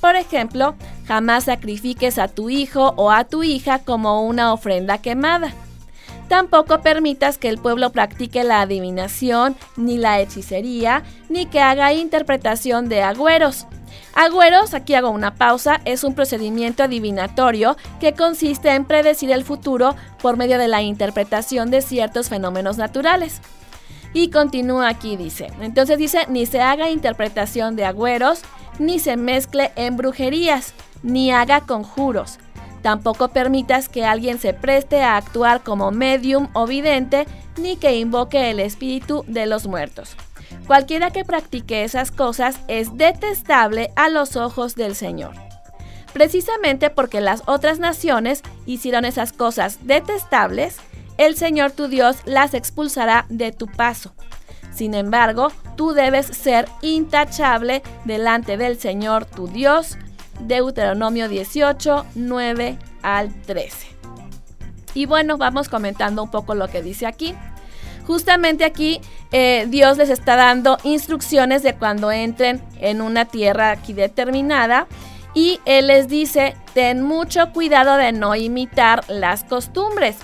Por 0.00 0.14
ejemplo, 0.14 0.76
jamás 1.08 1.44
sacrifiques 1.44 2.18
a 2.18 2.28
tu 2.28 2.50
hijo 2.50 2.94
o 2.96 3.10
a 3.10 3.24
tu 3.24 3.42
hija 3.42 3.80
como 3.80 4.24
una 4.24 4.52
ofrenda 4.52 4.98
quemada. 4.98 5.52
Tampoco 6.28 6.80
permitas 6.80 7.38
que 7.38 7.48
el 7.48 7.58
pueblo 7.58 7.90
practique 7.92 8.42
la 8.44 8.60
adivinación, 8.62 9.56
ni 9.76 9.96
la 9.96 10.20
hechicería, 10.20 11.04
ni 11.28 11.46
que 11.46 11.60
haga 11.60 11.92
interpretación 11.92 12.88
de 12.88 13.02
agüeros, 13.02 13.66
Agüeros, 14.14 14.72
aquí 14.72 14.94
hago 14.94 15.10
una 15.10 15.34
pausa, 15.34 15.80
es 15.84 16.02
un 16.02 16.14
procedimiento 16.14 16.82
adivinatorio 16.82 17.76
que 18.00 18.14
consiste 18.14 18.70
en 18.70 18.86
predecir 18.86 19.30
el 19.30 19.44
futuro 19.44 19.94
por 20.22 20.38
medio 20.38 20.58
de 20.58 20.68
la 20.68 20.82
interpretación 20.82 21.70
de 21.70 21.82
ciertos 21.82 22.30
fenómenos 22.30 22.78
naturales. 22.78 23.40
Y 24.14 24.30
continúa 24.30 24.88
aquí, 24.88 25.16
dice. 25.16 25.52
Entonces 25.60 25.98
dice, 25.98 26.20
ni 26.28 26.46
se 26.46 26.62
haga 26.62 26.88
interpretación 26.88 27.76
de 27.76 27.84
agüeros, 27.84 28.40
ni 28.78 28.98
se 28.98 29.18
mezcle 29.18 29.72
en 29.76 29.98
brujerías, 29.98 30.72
ni 31.02 31.30
haga 31.30 31.60
conjuros. 31.60 32.38
Tampoco 32.82 33.28
permitas 33.28 33.88
que 33.88 34.04
alguien 34.04 34.38
se 34.38 34.54
preste 34.54 35.02
a 35.02 35.16
actuar 35.16 35.62
como 35.62 35.90
medium 35.90 36.48
o 36.52 36.66
vidente, 36.66 37.26
ni 37.56 37.76
que 37.76 37.96
invoque 37.96 38.50
el 38.50 38.60
espíritu 38.60 39.24
de 39.26 39.46
los 39.46 39.66
muertos. 39.66 40.16
Cualquiera 40.66 41.10
que 41.10 41.24
practique 41.24 41.84
esas 41.84 42.10
cosas 42.10 42.60
es 42.68 42.96
detestable 42.96 43.90
a 43.96 44.08
los 44.08 44.36
ojos 44.36 44.74
del 44.74 44.94
Señor. 44.94 45.34
Precisamente 46.12 46.90
porque 46.90 47.20
las 47.20 47.42
otras 47.46 47.78
naciones 47.78 48.42
hicieron 48.64 49.04
esas 49.04 49.32
cosas 49.32 49.78
detestables, 49.82 50.78
el 51.18 51.36
Señor 51.36 51.72
tu 51.72 51.88
Dios 51.88 52.16
las 52.24 52.54
expulsará 52.54 53.26
de 53.28 53.52
tu 53.52 53.66
paso. 53.66 54.14
Sin 54.74 54.94
embargo, 54.94 55.52
tú 55.76 55.92
debes 55.92 56.26
ser 56.26 56.68
intachable 56.82 57.82
delante 58.04 58.56
del 58.56 58.78
Señor 58.78 59.24
tu 59.24 59.48
Dios. 59.48 59.96
Deuteronomio 60.40 61.28
18, 61.28 62.06
9 62.14 62.78
al 63.02 63.34
13. 63.42 63.86
Y 64.94 65.06
bueno, 65.06 65.36
vamos 65.36 65.68
comentando 65.68 66.22
un 66.22 66.30
poco 66.30 66.54
lo 66.54 66.68
que 66.68 66.82
dice 66.82 67.06
aquí. 67.06 67.34
Justamente 68.06 68.64
aquí 68.64 69.00
eh, 69.32 69.66
Dios 69.68 69.98
les 69.98 70.10
está 70.10 70.36
dando 70.36 70.78
instrucciones 70.84 71.62
de 71.62 71.74
cuando 71.74 72.12
entren 72.12 72.62
en 72.80 73.02
una 73.02 73.24
tierra 73.24 73.72
aquí 73.72 73.92
determinada 73.92 74.86
y 75.34 75.60
Él 75.66 75.88
les 75.88 76.08
dice, 76.08 76.56
ten 76.72 77.02
mucho 77.02 77.52
cuidado 77.52 77.96
de 77.96 78.12
no 78.12 78.34
imitar 78.34 79.04
las 79.08 79.44
costumbres. 79.44 80.16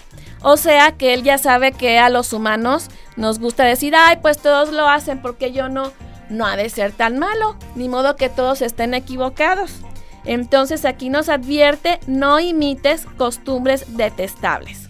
O 0.42 0.56
sea 0.56 0.92
que 0.92 1.12
Él 1.12 1.22
ya 1.22 1.38
sabe 1.38 1.72
que 1.72 1.98
a 1.98 2.08
los 2.08 2.32
humanos 2.32 2.88
nos 3.16 3.38
gusta 3.38 3.64
decir, 3.64 3.94
ay, 3.94 4.20
pues 4.22 4.38
todos 4.38 4.72
lo 4.72 4.88
hacen 4.88 5.20
porque 5.20 5.52
yo 5.52 5.68
no, 5.68 5.92
no 6.30 6.46
ha 6.46 6.56
de 6.56 6.70
ser 6.70 6.92
tan 6.92 7.18
malo, 7.18 7.56
ni 7.74 7.88
modo 7.88 8.16
que 8.16 8.30
todos 8.30 8.62
estén 8.62 8.94
equivocados. 8.94 9.72
Entonces 10.24 10.84
aquí 10.84 11.10
nos 11.10 11.28
advierte, 11.28 12.00
no 12.06 12.40
imites 12.40 13.06
costumbres 13.16 13.96
detestables. 13.96 14.88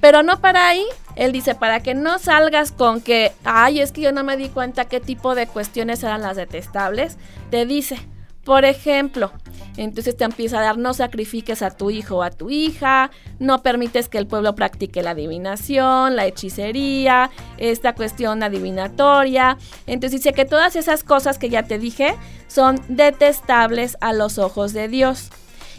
Pero 0.00 0.22
no 0.22 0.40
para 0.40 0.68
ahí, 0.68 0.84
él 1.16 1.32
dice, 1.32 1.54
para 1.54 1.80
que 1.80 1.94
no 1.94 2.18
salgas 2.18 2.72
con 2.72 3.00
que, 3.00 3.32
ay, 3.44 3.80
es 3.80 3.92
que 3.92 4.00
yo 4.00 4.12
no 4.12 4.24
me 4.24 4.36
di 4.36 4.48
cuenta 4.48 4.86
qué 4.86 5.00
tipo 5.00 5.34
de 5.34 5.46
cuestiones 5.46 6.02
eran 6.02 6.22
las 6.22 6.36
detestables, 6.36 7.18
te 7.50 7.66
dice, 7.66 7.98
por 8.44 8.64
ejemplo, 8.64 9.30
entonces 9.80 10.14
te 10.14 10.24
empieza 10.24 10.58
a 10.58 10.62
dar, 10.62 10.76
no 10.76 10.92
sacrifiques 10.92 11.62
a 11.62 11.70
tu 11.70 11.90
hijo 11.90 12.16
o 12.16 12.22
a 12.22 12.30
tu 12.30 12.50
hija, 12.50 13.10
no 13.38 13.62
permites 13.62 14.10
que 14.10 14.18
el 14.18 14.26
pueblo 14.26 14.54
practique 14.54 15.02
la 15.02 15.12
adivinación, 15.12 16.16
la 16.16 16.26
hechicería, 16.26 17.30
esta 17.56 17.94
cuestión 17.94 18.42
adivinatoria. 18.42 19.56
Entonces 19.86 20.20
dice 20.20 20.34
que 20.34 20.44
todas 20.44 20.76
esas 20.76 21.02
cosas 21.02 21.38
que 21.38 21.48
ya 21.48 21.62
te 21.62 21.78
dije 21.78 22.14
son 22.46 22.78
detestables 22.88 23.96
a 24.02 24.12
los 24.12 24.36
ojos 24.36 24.74
de 24.74 24.88
Dios. 24.88 25.30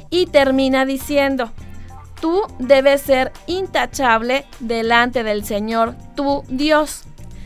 Y 0.10 0.25
termina 0.25 0.84
diciendo, 0.84 1.51
tú 2.20 2.41
debes 2.58 3.01
ser 3.01 3.31
intachable 3.46 4.46
delante 4.60 5.24
del 5.24 5.46
Señor, 5.46 5.93
tu 6.15 6.43
Dios. 6.48 7.03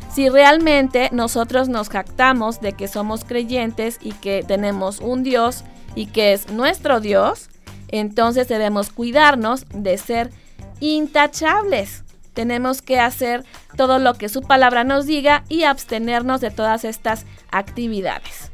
Si 0.10 0.30
realmente 0.30 1.10
nosotros 1.12 1.68
nos 1.68 1.90
jactamos 1.90 2.62
de 2.62 2.72
que 2.72 2.88
somos 2.88 3.26
creyentes 3.26 4.00
y 4.02 4.14
que 4.14 4.42
tenemos 4.48 5.02
un 5.02 5.24
Dios 5.24 5.66
y 5.96 6.08
que 6.08 6.34
es 6.34 6.50
nuestro 6.52 7.00
Dios, 7.00 7.50
entonces 7.88 8.48
debemos 8.48 8.90
cuidarnos 8.92 9.66
de 9.74 9.98
ser 9.98 10.30
intachables. 10.80 12.04
Tenemos 12.34 12.82
que 12.82 13.00
hacer 13.00 13.46
todo 13.78 13.98
lo 13.98 14.14
que 14.16 14.30
su 14.30 14.42
palabra 14.42 14.84
nos 14.84 15.06
diga 15.06 15.44
y 15.48 15.64
abstenernos 15.64 16.42
de 16.42 16.52
todas 16.52 16.84
estas 16.84 17.26
actividades. 17.50 18.52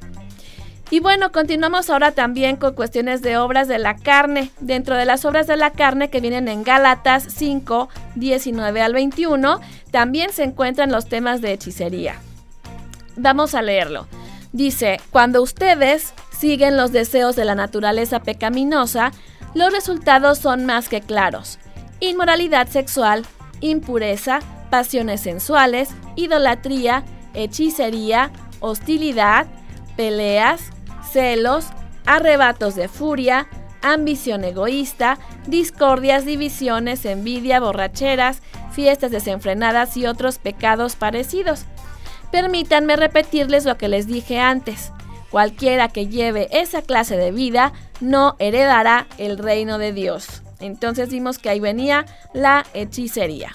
Y 0.92 1.00
bueno, 1.00 1.32
continuamos 1.32 1.90
ahora 1.90 2.12
también 2.12 2.58
con 2.58 2.76
cuestiones 2.76 3.22
de 3.22 3.38
obras 3.38 3.70
de 3.70 3.80
la 3.80 3.96
carne. 3.96 4.52
Dentro 4.60 4.98
de 4.98 5.06
las 5.06 5.24
obras 5.24 5.48
de 5.48 5.56
la 5.56 5.72
carne 5.72 6.10
que 6.10 6.20
vienen 6.20 6.50
en 6.50 6.64
Gálatas 6.66 7.26
5, 7.30 7.88
19 8.16 8.82
al 8.82 8.94
21, 8.94 9.62
también 9.90 10.34
se 10.34 10.44
encuentran 10.44 10.92
los 10.92 11.08
temas 11.08 11.40
de 11.40 11.54
hechicería. 11.54 12.16
Vamos 13.16 13.56
a 13.56 13.62
leerlo. 13.62 14.06
Dice, 14.52 15.00
cuando 15.12 15.42
ustedes 15.42 16.14
siguen 16.42 16.76
los 16.76 16.92
deseos 16.92 17.36
de 17.36 17.46
la 17.46 17.54
naturaleza 17.54 18.20
pecaminosa, 18.20 19.12
los 19.54 19.72
resultados 19.72 20.40
son 20.40 20.66
más 20.66 20.90
que 20.90 21.00
claros. 21.00 21.60
Inmoralidad 22.00 22.68
sexual, 22.68 23.24
impureza, 23.60 24.40
pasiones 24.72 25.22
sensuales, 25.22 25.90
idolatría, 26.16 27.06
hechicería, 27.36 28.32
hostilidad, 28.60 29.46
peleas, 29.96 30.62
celos, 31.12 31.68
arrebatos 32.08 32.74
de 32.74 32.88
furia, 32.88 33.48
ambición 33.84 34.44
egoísta, 34.44 35.20
discordias, 35.46 36.26
divisiones, 36.26 37.06
envidia, 37.06 37.60
borracheras, 37.60 38.42
fiestas 38.72 39.12
desenfrenadas 39.12 39.96
y 39.96 40.08
otros 40.08 40.40
pecados 40.40 40.96
parecidos. 40.96 41.66
Permítanme 42.32 42.96
repetirles 42.96 43.66
lo 43.66 43.78
que 43.78 43.90
les 43.90 44.08
dije 44.08 44.40
antes. 44.40 44.92
Cualquiera 45.32 45.88
que 45.88 46.08
lleve 46.08 46.50
esa 46.52 46.82
clase 46.82 47.18
de 47.18 47.32
vida 47.32 47.72
no 48.02 48.36
heredará 48.38 49.08
el 49.18 49.38
reino 49.38 49.78
de 49.78 49.94
Dios. 49.94 50.42
Entonces 50.60 51.10
vimos 51.10 51.40
que 51.40 51.50
ahí 51.50 51.60
venía 51.60 52.06
la 52.34 52.66
hechicería. 52.74 53.52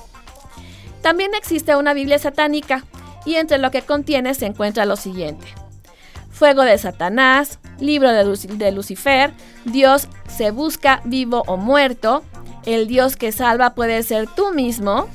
También 1.02 1.35
existe 1.35 1.76
una 1.76 1.92
Biblia 1.92 2.18
satánica 2.18 2.85
y 3.25 3.37
entre 3.37 3.59
lo 3.59 3.71
que 3.71 3.83
contiene 3.83 4.35
se 4.35 4.47
encuentra 4.47 4.87
lo 4.87 4.97
siguiente. 4.97 5.47
Fuego 6.30 6.62
de 6.62 6.76
Satanás, 6.78 7.59
libro 7.78 8.11
de, 8.12 8.73
Lucifer, 8.73 9.33
Dios 9.64 10.09
se 10.28 10.50
busca 10.50 11.00
vivo 11.04 11.42
o 11.47 11.56
muerto, 11.56 12.25
el 12.64 12.88
Dios 12.88 13.16
que 13.16 13.33
salva 13.33 13.75
puede 13.75 14.02
ser 14.02 14.28
tú 14.28 14.52
mismo, 14.52 15.09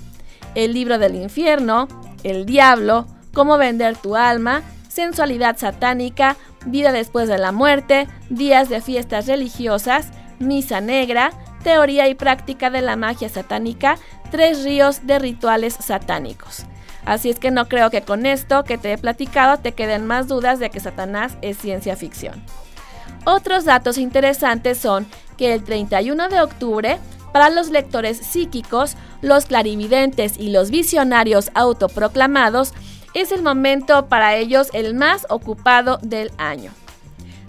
el 0.55 0.73
libro 0.73 0.97
del 0.97 1.15
infierno, 1.15 1.87
el 2.23 2.45
diablo, 2.45 3.05
cómo 3.33 3.57
vender 3.57 3.97
tu 3.97 4.15
alma, 4.15 4.63
sensualidad 4.87 5.57
satánica, 5.57 6.37
vida 6.65 6.91
después 6.91 7.27
de 7.27 7.37
la 7.37 7.51
muerte, 7.51 8.07
días 8.29 8.69
de 8.69 8.81
fiestas 8.81 9.27
religiosas, 9.27 10.07
misa 10.39 10.81
negra, 10.81 11.31
teoría 11.63 12.07
y 12.07 12.15
práctica 12.15 12.69
de 12.69 12.81
la 12.81 12.95
magia 12.95 13.29
satánica, 13.29 13.97
tres 14.31 14.63
ríos 14.63 15.05
de 15.05 15.19
rituales 15.19 15.75
satánicos. 15.79 16.65
Así 17.05 17.29
es 17.29 17.39
que 17.39 17.51
no 17.51 17.67
creo 17.67 17.89
que 17.89 18.01
con 18.01 18.25
esto 18.25 18.63
que 18.63 18.77
te 18.77 18.93
he 18.93 18.97
platicado 18.97 19.57
te 19.57 19.71
queden 19.73 20.05
más 20.05 20.27
dudas 20.27 20.59
de 20.59 20.69
que 20.69 20.79
Satanás 20.79 21.33
es 21.41 21.57
ciencia 21.57 21.95
ficción. 21.95 22.43
Otros 23.25 23.65
datos 23.65 23.97
interesantes 23.97 24.77
son 24.77 25.07
que 25.37 25.53
el 25.53 25.63
31 25.63 26.29
de 26.29 26.41
octubre, 26.41 26.99
para 27.31 27.49
los 27.49 27.69
lectores 27.69 28.17
psíquicos, 28.17 28.95
los 29.21 29.45
clarividentes 29.45 30.37
y 30.37 30.49
los 30.49 30.69
visionarios 30.69 31.51
autoproclamados, 31.53 32.73
es 33.13 33.31
el 33.31 33.41
momento 33.41 34.07
para 34.07 34.35
ellos 34.35 34.69
el 34.73 34.93
más 34.93 35.25
ocupado 35.29 35.99
del 36.01 36.31
año. 36.37 36.71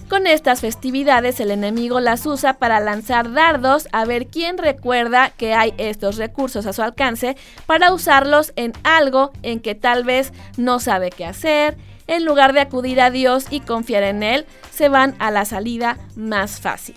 Con 0.08 0.26
estas 0.26 0.60
festividades 0.60 1.40
el 1.40 1.50
enemigo 1.50 1.98
las 1.98 2.26
usa 2.26 2.54
para 2.58 2.80
lanzar 2.80 3.32
dardos 3.32 3.88
a 3.92 4.04
ver 4.04 4.26
quién 4.26 4.58
recuerda 4.58 5.30
que 5.30 5.54
hay 5.54 5.72
estos 5.78 6.18
recursos 6.18 6.66
a 6.66 6.74
su 6.74 6.82
alcance 6.82 7.34
para 7.64 7.94
usarlos 7.94 8.52
en 8.56 8.74
algo 8.82 9.32
en 9.42 9.60
que 9.60 9.74
tal 9.74 10.04
vez 10.04 10.34
no 10.58 10.80
sabe 10.80 11.08
qué 11.08 11.24
hacer. 11.24 11.78
En 12.08 12.26
lugar 12.26 12.52
de 12.52 12.60
acudir 12.60 13.00
a 13.00 13.10
Dios 13.10 13.46
y 13.48 13.60
confiar 13.60 14.02
en 14.02 14.22
Él, 14.22 14.44
se 14.70 14.90
van 14.90 15.14
a 15.18 15.30
la 15.30 15.46
salida 15.46 15.96
más 16.14 16.60
fácil. 16.60 16.96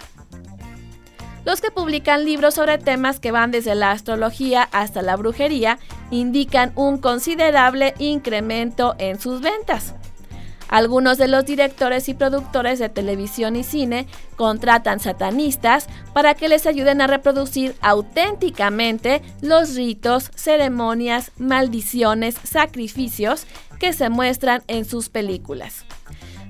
Los 1.45 1.61
que 1.61 1.69
publican 1.69 2.25
libros 2.25 2.55
sobre 2.55 2.79
temas 2.79 3.19
que 3.19 3.31
van 3.31 3.51
desde 3.51 3.75
la 3.75 3.91
astrología 3.91 4.67
hasta 4.71 5.03
la 5.03 5.15
brujería 5.15 5.77
indican 6.09 6.71
un 6.75 6.97
considerable 6.97 7.93
incremento 7.99 8.95
en 8.97 9.19
sus 9.19 9.41
ventas. 9.41 9.93
Algunos 10.67 11.19
de 11.19 11.27
los 11.27 11.45
directores 11.45 12.09
y 12.09 12.15
productores 12.15 12.79
de 12.79 12.89
televisión 12.89 13.55
y 13.55 13.63
cine 13.63 14.07
contratan 14.35 14.99
satanistas 14.99 15.87
para 16.13 16.33
que 16.33 16.49
les 16.49 16.65
ayuden 16.65 17.01
a 17.01 17.07
reproducir 17.07 17.75
auténticamente 17.81 19.21
los 19.41 19.75
ritos, 19.75 20.31
ceremonias, 20.33 21.31
maldiciones, 21.37 22.35
sacrificios 22.43 23.45
que 23.79 23.93
se 23.93 24.09
muestran 24.09 24.63
en 24.67 24.85
sus 24.85 25.09
películas. 25.09 25.85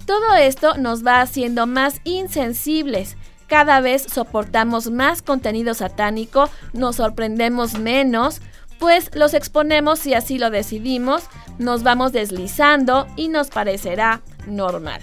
Todo 0.05 0.35
esto 0.35 0.77
nos 0.77 1.05
va 1.05 1.19
haciendo 1.19 1.67
más 1.67 1.99
insensibles. 2.05 3.17
Cada 3.47 3.79
vez 3.79 4.03
soportamos 4.03 4.89
más 4.89 5.21
contenido 5.21 5.73
satánico, 5.73 6.49
nos 6.73 6.95
sorprendemos 6.95 7.77
menos, 7.77 8.41
pues 8.79 9.11
los 9.13 9.33
exponemos 9.33 9.99
si 9.99 10.13
así 10.13 10.37
lo 10.37 10.49
decidimos, 10.49 11.23
nos 11.59 11.83
vamos 11.83 12.11
deslizando 12.11 13.07
y 13.15 13.27
nos 13.27 13.49
parecerá 13.49 14.21
normal. 14.47 15.01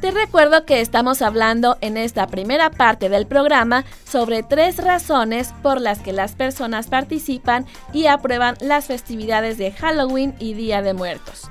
Te 0.00 0.12
recuerdo 0.12 0.64
que 0.64 0.80
estamos 0.80 1.22
hablando 1.22 1.76
en 1.80 1.96
esta 1.96 2.28
primera 2.28 2.70
parte 2.70 3.08
del 3.08 3.26
programa 3.26 3.84
sobre 4.04 4.44
tres 4.44 4.76
razones 4.76 5.52
por 5.60 5.80
las 5.80 5.98
que 5.98 6.12
las 6.12 6.36
personas 6.36 6.86
participan 6.86 7.66
y 7.92 8.06
aprueban 8.06 8.56
las 8.60 8.86
festividades 8.86 9.58
de 9.58 9.72
Halloween 9.72 10.36
y 10.38 10.54
Día 10.54 10.82
de 10.82 10.94
Muertos. 10.94 11.50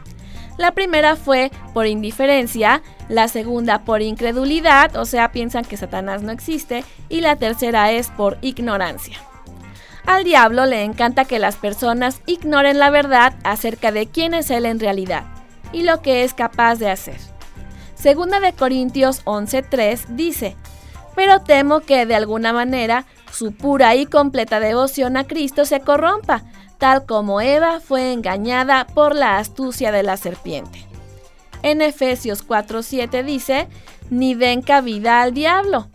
La 0.58 0.72
primera 0.72 1.16
fue 1.16 1.52
por 1.74 1.86
indiferencia, 1.86 2.82
la 3.10 3.28
segunda 3.28 3.84
por 3.84 4.02
incredulidad, 4.02 4.96
o 4.96 5.06
sea, 5.06 5.32
piensan 5.32 5.66
que 5.66 5.78
Satanás 5.78 6.24
no 6.24 6.32
existe, 6.32 6.84
y 7.10 7.22
la 7.22 7.36
tercera 7.36 7.92
es 7.92 8.10
por 8.10 8.38
ignorancia. 8.42 9.18
Al 10.08 10.24
diablo 10.24 10.66
le 10.66 10.84
encanta 10.84 11.26
que 11.26 11.38
las 11.38 11.58
personas 11.58 12.22
ignoren 12.26 12.80
la 12.80 12.90
verdad 12.90 13.34
acerca 13.44 13.92
de 13.92 14.08
quién 14.08 14.34
es 14.34 14.50
él 14.50 14.66
en 14.66 14.80
realidad 14.80 15.26
y 15.74 15.84
lo 15.84 16.02
que 16.02 16.24
es 16.24 16.34
capaz 16.34 16.76
de 16.76 16.90
hacer. 16.90 17.18
Segunda 17.94 18.40
de 18.40 18.54
Corintios 18.54 19.22
11:3 19.26 20.06
dice, 20.10 20.56
pero 21.14 21.42
temo 21.42 21.82
que 21.82 22.06
de 22.06 22.16
alguna 22.16 22.54
manera 22.54 23.06
su 23.34 23.52
pura 23.52 23.96
y 23.96 24.06
completa 24.06 24.62
devoción 24.62 25.18
a 25.18 25.26
Cristo 25.26 25.66
se 25.66 25.82
corrompa, 25.82 26.44
tal 26.78 27.06
como 27.06 27.42
Eva 27.42 27.80
fue 27.80 28.14
engañada 28.14 28.88
por 28.88 29.16
la 29.16 29.38
astucia 29.38 29.92
de 29.92 30.04
la 30.04 30.18
serpiente. 30.18 30.86
En 31.64 31.82
Efesios 31.82 32.46
4:7 32.48 33.24
dice, 33.24 33.68
ni 34.10 34.36
den 34.36 34.62
cabida 34.62 35.22
al 35.22 35.34
diablo. 35.34 35.90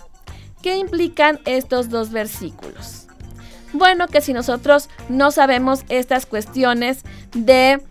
¿Qué 0.63 0.77
implican 0.77 1.41
estos 1.45 1.89
dos 1.89 2.11
versículos? 2.11 3.07
Bueno, 3.73 4.07
que 4.07 4.21
si 4.21 4.33
nosotros 4.33 4.89
no 5.09 5.31
sabemos 5.31 5.85
estas 5.89 6.27
cuestiones 6.27 7.03
de 7.35 7.83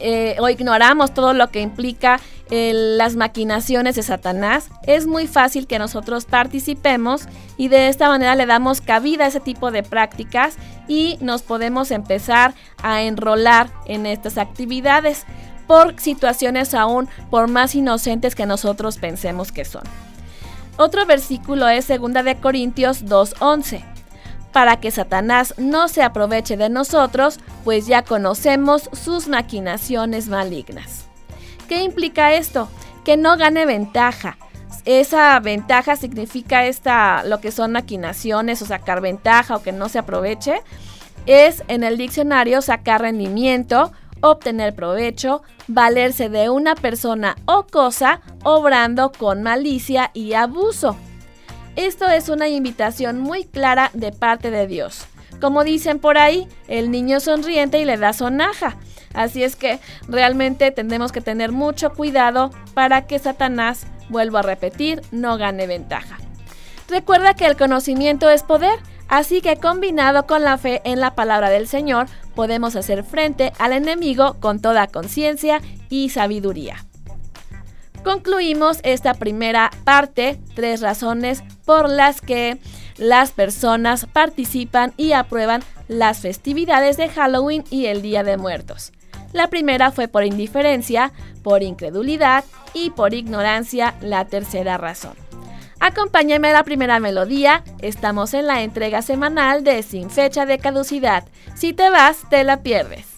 eh, 0.00 0.36
o 0.40 0.48
ignoramos 0.48 1.14
todo 1.14 1.34
lo 1.34 1.50
que 1.50 1.60
implica 1.60 2.20
las 2.50 3.16
maquinaciones 3.16 3.96
de 3.96 4.02
Satanás, 4.02 4.68
es 4.86 5.06
muy 5.06 5.26
fácil 5.26 5.66
que 5.66 5.78
nosotros 5.78 6.24
participemos 6.26 7.26
y 7.56 7.68
de 7.68 7.88
esta 7.88 8.08
manera 8.08 8.34
le 8.34 8.46
damos 8.46 8.80
cabida 8.80 9.24
a 9.24 9.28
ese 9.28 9.40
tipo 9.40 9.70
de 9.70 9.82
prácticas 9.82 10.56
y 10.86 11.18
nos 11.20 11.42
podemos 11.42 11.90
empezar 11.90 12.54
a 12.82 13.02
enrolar 13.02 13.70
en 13.86 14.06
estas 14.06 14.38
actividades 14.38 15.24
por 15.66 15.98
situaciones 15.98 16.74
aún 16.74 17.08
por 17.30 17.48
más 17.48 17.74
inocentes 17.74 18.34
que 18.34 18.46
nosotros 18.46 18.98
pensemos 18.98 19.50
que 19.50 19.64
son. 19.64 19.82
Otro 20.76 21.06
versículo 21.06 21.68
es 21.68 21.88
2 21.88 22.24
de 22.24 22.36
Corintios 22.36 23.04
2:11 23.06 23.84
para 24.52 24.78
que 24.78 24.90
Satanás 24.90 25.54
no 25.56 25.88
se 25.88 26.02
aproveche 26.02 26.56
de 26.56 26.68
nosotros, 26.68 27.40
pues 27.64 27.88
ya 27.88 28.02
conocemos 28.02 28.88
sus 28.92 29.26
maquinaciones 29.26 30.28
malignas. 30.28 31.03
¿Qué 31.68 31.82
implica 31.82 32.34
esto? 32.34 32.68
Que 33.04 33.16
no 33.16 33.36
gane 33.36 33.66
ventaja. 33.66 34.38
Esa 34.84 35.38
ventaja 35.40 35.96
significa 35.96 36.66
esta, 36.66 37.24
lo 37.24 37.40
que 37.40 37.52
son 37.52 37.72
maquinaciones 37.72 38.60
o 38.60 38.66
sacar 38.66 39.00
ventaja 39.00 39.56
o 39.56 39.62
que 39.62 39.72
no 39.72 39.88
se 39.88 39.98
aproveche. 39.98 40.60
Es 41.26 41.62
en 41.68 41.84
el 41.84 41.96
diccionario 41.96 42.60
sacar 42.60 43.00
rendimiento, 43.00 43.92
obtener 44.20 44.74
provecho, 44.74 45.42
valerse 45.68 46.28
de 46.28 46.50
una 46.50 46.74
persona 46.74 47.36
o 47.46 47.66
cosa, 47.66 48.20
obrando 48.42 49.10
con 49.12 49.42
malicia 49.42 50.10
y 50.12 50.34
abuso. 50.34 50.96
Esto 51.76 52.08
es 52.08 52.28
una 52.28 52.48
invitación 52.48 53.20
muy 53.20 53.44
clara 53.44 53.90
de 53.94 54.12
parte 54.12 54.50
de 54.50 54.66
Dios. 54.66 55.06
Como 55.40 55.64
dicen 55.64 55.98
por 55.98 56.18
ahí, 56.18 56.46
el 56.68 56.90
niño 56.90 57.20
sonriente 57.20 57.80
y 57.80 57.84
le 57.84 57.96
da 57.96 58.12
sonaja. 58.12 58.76
Así 59.14 59.44
es 59.44 59.56
que 59.56 59.78
realmente 60.08 60.70
tendremos 60.72 61.12
que 61.12 61.20
tener 61.20 61.52
mucho 61.52 61.92
cuidado 61.94 62.50
para 62.74 63.06
que 63.06 63.18
Satanás, 63.18 63.86
vuelvo 64.08 64.38
a 64.38 64.42
repetir, 64.42 65.02
no 65.12 65.38
gane 65.38 65.66
ventaja. 65.66 66.18
Recuerda 66.88 67.34
que 67.34 67.46
el 67.46 67.56
conocimiento 67.56 68.28
es 68.28 68.42
poder, 68.42 68.78
así 69.08 69.40
que 69.40 69.56
combinado 69.56 70.26
con 70.26 70.42
la 70.42 70.58
fe 70.58 70.82
en 70.84 71.00
la 71.00 71.14
palabra 71.14 71.48
del 71.48 71.66
Señor, 71.68 72.06
podemos 72.34 72.76
hacer 72.76 73.04
frente 73.04 73.52
al 73.58 73.72
enemigo 73.72 74.36
con 74.40 74.60
toda 74.60 74.88
conciencia 74.88 75.62
y 75.88 76.10
sabiduría. 76.10 76.84
Concluimos 78.02 78.80
esta 78.82 79.14
primera 79.14 79.70
parte, 79.84 80.38
tres 80.54 80.82
razones 80.82 81.42
por 81.64 81.88
las 81.88 82.20
que 82.20 82.58
las 82.98 83.32
personas 83.32 84.06
participan 84.12 84.92
y 84.98 85.12
aprueban 85.12 85.62
las 85.88 86.18
festividades 86.20 86.98
de 86.98 87.08
Halloween 87.08 87.64
y 87.70 87.86
el 87.86 88.02
Día 88.02 88.22
de 88.22 88.36
Muertos. 88.36 88.92
La 89.34 89.48
primera 89.48 89.90
fue 89.90 90.06
por 90.06 90.24
indiferencia, 90.24 91.12
por 91.42 91.64
incredulidad 91.64 92.44
y 92.72 92.90
por 92.90 93.14
ignorancia 93.14 93.94
la 94.00 94.24
tercera 94.26 94.78
razón. 94.78 95.14
Acompáñame 95.80 96.48
a 96.48 96.52
la 96.52 96.62
primera 96.62 97.00
melodía, 97.00 97.64
estamos 97.80 98.32
en 98.32 98.46
la 98.46 98.62
entrega 98.62 99.02
semanal 99.02 99.64
de 99.64 99.82
Sin 99.82 100.08
fecha 100.08 100.46
de 100.46 100.58
caducidad. 100.58 101.24
Si 101.56 101.72
te 101.72 101.90
vas, 101.90 102.18
te 102.30 102.44
la 102.44 102.62
pierdes. 102.62 103.13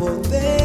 will 0.00 0.22
they 0.22 0.59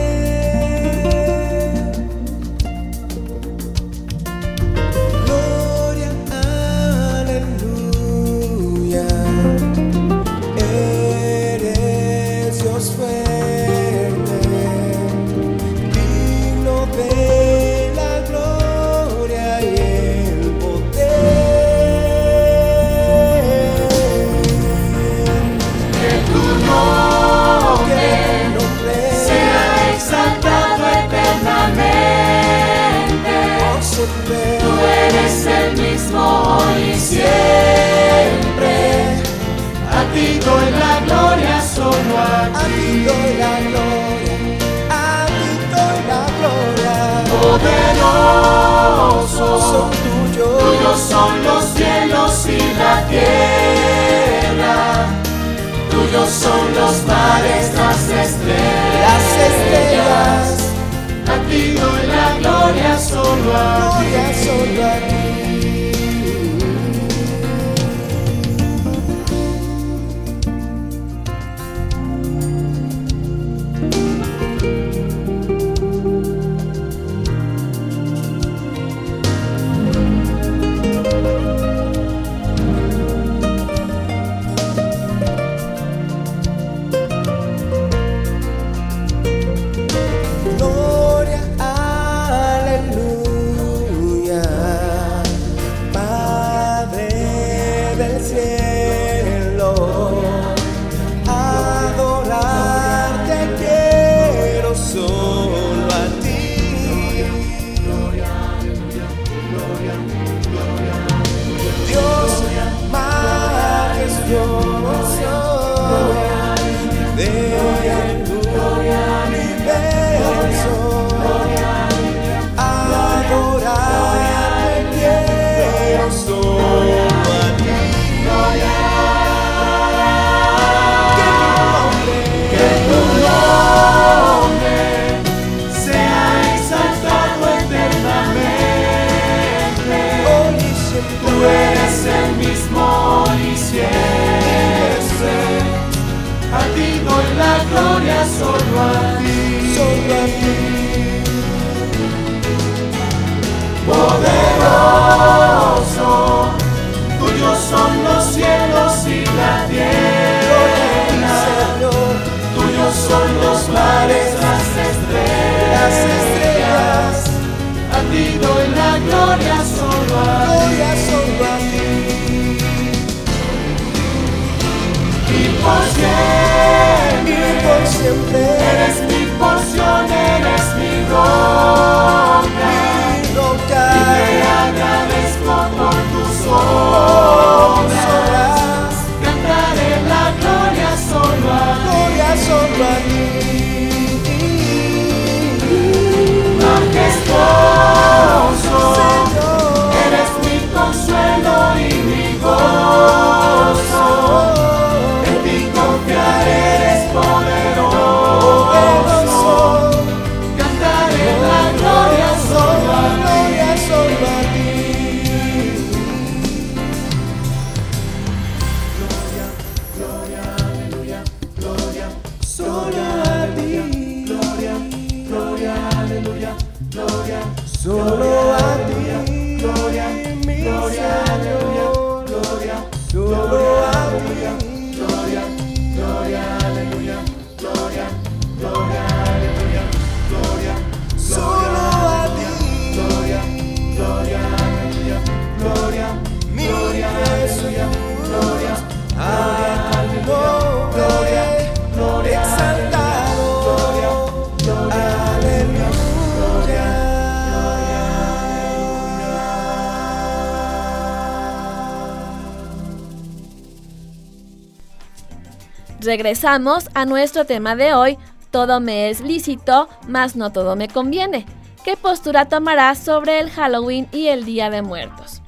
Regresamos 266.16 266.90
a 266.94 267.06
nuestro 267.06 267.44
tema 267.44 267.76
de 267.76 267.94
hoy, 267.94 268.18
todo 268.50 268.80
me 268.80 269.10
es 269.10 269.20
lícito, 269.20 269.90
mas 270.08 270.38
no 270.38 270.50
todo 270.50 270.78
me 270.78 270.88
conviene. 270.88 271.46
¿Qué 271.84 271.98
postura 271.98 272.46
tomarás 272.46 273.00
sobre 273.00 273.42
el 273.42 273.50
Halloween 273.50 274.08
y 274.14 274.28
el 274.28 274.46
Día 274.46 274.70
de 274.70 274.82
Muertos? 274.82 275.42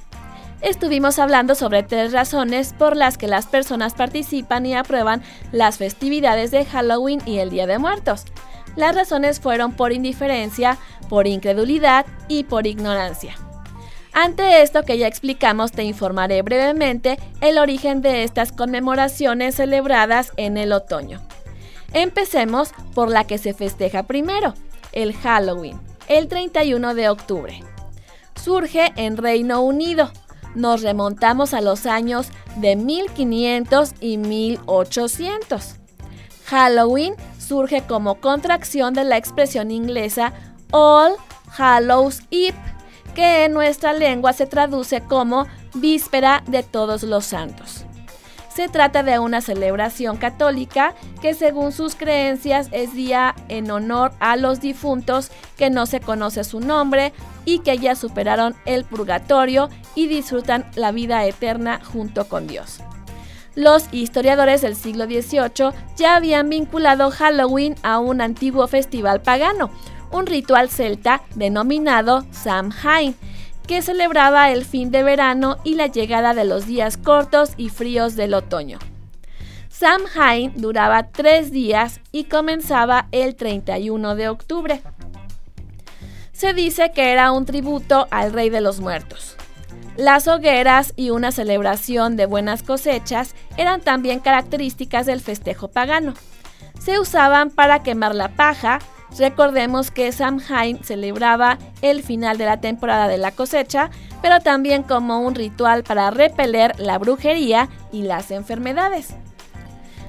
Estuvimos 0.60 1.18
hablando 1.18 1.54
sobre 1.54 1.84
tres 1.84 2.12
razones 2.12 2.74
por 2.78 2.98
las 2.98 3.16
que 3.16 3.28
las 3.28 3.46
personas 3.46 3.94
participan 3.94 4.66
y 4.66 4.74
aprueban 4.74 5.22
las 5.52 5.78
festividades 5.78 6.50
de 6.50 6.66
Halloween 6.66 7.22
y 7.24 7.38
el 7.38 7.48
Día 7.48 7.66
de 7.66 7.78
Muertos. 7.78 8.26
Las 8.76 8.94
razones 8.94 9.40
fueron 9.40 9.72
por 9.72 9.92
indiferencia, 9.92 10.76
por 11.08 11.26
incredulidad 11.26 12.04
y 12.28 12.44
por 12.44 12.66
ignorancia. 12.66 13.36
Ante 14.20 14.62
esto 14.62 14.82
que 14.82 14.98
ya 14.98 15.06
explicamos, 15.06 15.70
te 15.70 15.84
informaré 15.84 16.42
brevemente 16.42 17.20
el 17.40 17.56
origen 17.56 18.02
de 18.02 18.24
estas 18.24 18.50
conmemoraciones 18.50 19.54
celebradas 19.54 20.32
en 20.36 20.56
el 20.56 20.72
otoño. 20.72 21.20
Empecemos 21.92 22.72
por 22.96 23.10
la 23.10 23.28
que 23.28 23.38
se 23.38 23.54
festeja 23.54 24.08
primero, 24.08 24.54
el 24.90 25.14
Halloween, 25.14 25.80
el 26.08 26.26
31 26.26 26.96
de 26.96 27.08
octubre. 27.10 27.60
Surge 28.34 28.92
en 28.96 29.18
Reino 29.18 29.60
Unido. 29.60 30.10
Nos 30.56 30.82
remontamos 30.82 31.54
a 31.54 31.60
los 31.60 31.86
años 31.86 32.30
de 32.56 32.74
1500 32.74 33.94
y 34.00 34.18
1800. 34.18 35.76
Halloween 36.46 37.14
surge 37.38 37.82
como 37.82 38.16
contracción 38.16 38.94
de 38.94 39.04
la 39.04 39.16
expresión 39.16 39.70
inglesa 39.70 40.32
All 40.72 41.12
Hallows 41.56 42.22
Eve 42.32 42.56
que 43.14 43.44
en 43.44 43.52
nuestra 43.52 43.92
lengua 43.92 44.32
se 44.32 44.46
traduce 44.46 45.00
como 45.00 45.46
Víspera 45.74 46.42
de 46.46 46.62
Todos 46.62 47.02
los 47.02 47.26
Santos. 47.26 47.84
Se 48.58 48.68
trata 48.68 49.04
de 49.04 49.20
una 49.20 49.40
celebración 49.40 50.16
católica 50.16 50.94
que 51.22 51.34
según 51.34 51.70
sus 51.70 51.94
creencias 51.94 52.68
es 52.72 52.92
día 52.92 53.36
en 53.46 53.70
honor 53.70 54.10
a 54.18 54.34
los 54.36 54.60
difuntos 54.60 55.30
que 55.56 55.70
no 55.70 55.86
se 55.86 56.00
conoce 56.00 56.42
su 56.42 56.58
nombre 56.58 57.12
y 57.44 57.60
que 57.60 57.78
ya 57.78 57.94
superaron 57.94 58.56
el 58.64 58.84
purgatorio 58.84 59.68
y 59.94 60.08
disfrutan 60.08 60.66
la 60.74 60.90
vida 60.90 61.24
eterna 61.24 61.80
junto 61.84 62.28
con 62.28 62.48
Dios. 62.48 62.80
Los 63.54 63.88
historiadores 63.92 64.62
del 64.62 64.76
siglo 64.76 65.06
XVIII 65.06 65.72
ya 65.96 66.16
habían 66.16 66.48
vinculado 66.48 67.10
Halloween 67.10 67.74
a 67.82 67.98
un 67.98 68.20
antiguo 68.20 68.66
festival 68.66 69.20
pagano, 69.20 69.70
un 70.10 70.26
ritual 70.26 70.68
celta 70.68 71.22
denominado 71.34 72.24
Samhain, 72.30 73.14
que 73.66 73.82
celebraba 73.82 74.50
el 74.50 74.64
fin 74.64 74.90
de 74.90 75.02
verano 75.02 75.58
y 75.64 75.74
la 75.74 75.86
llegada 75.86 76.34
de 76.34 76.44
los 76.44 76.66
días 76.66 76.96
cortos 76.96 77.52
y 77.56 77.68
fríos 77.68 78.16
del 78.16 78.34
otoño. 78.34 78.78
Samhain 79.68 80.52
duraba 80.56 81.04
tres 81.04 81.52
días 81.52 82.00
y 82.10 82.24
comenzaba 82.24 83.06
el 83.12 83.36
31 83.36 84.14
de 84.16 84.28
octubre. 84.28 84.82
Se 86.32 86.54
dice 86.54 86.92
que 86.94 87.12
era 87.12 87.30
un 87.32 87.46
tributo 87.46 88.08
al 88.10 88.32
rey 88.32 88.48
de 88.50 88.60
los 88.60 88.80
muertos. 88.80 89.36
Las 89.96 90.28
hogueras 90.28 90.92
y 90.94 91.10
una 91.10 91.32
celebración 91.32 92.16
de 92.16 92.26
buenas 92.26 92.62
cosechas 92.62 93.34
eran 93.56 93.80
también 93.80 94.20
características 94.20 95.06
del 95.06 95.20
festejo 95.20 95.68
pagano. 95.68 96.14
Se 96.80 97.00
usaban 97.00 97.50
para 97.50 97.82
quemar 97.82 98.14
la 98.14 98.28
paja, 98.28 98.78
recordemos 99.16 99.90
que 99.90 100.12
Samhain 100.12 100.82
celebraba 100.82 101.58
el 101.82 102.02
final 102.02 102.38
de 102.38 102.44
la 102.44 102.60
temporada 102.60 103.08
de 103.08 103.18
la 103.18 103.30
cosecha, 103.30 103.90
pero 104.20 104.40
también 104.40 104.82
como 104.82 105.20
un 105.20 105.34
ritual 105.34 105.84
para 105.84 106.10
repeler 106.10 106.78
la 106.78 106.98
brujería 106.98 107.68
y 107.92 108.02
las 108.02 108.30
enfermedades. 108.30 109.14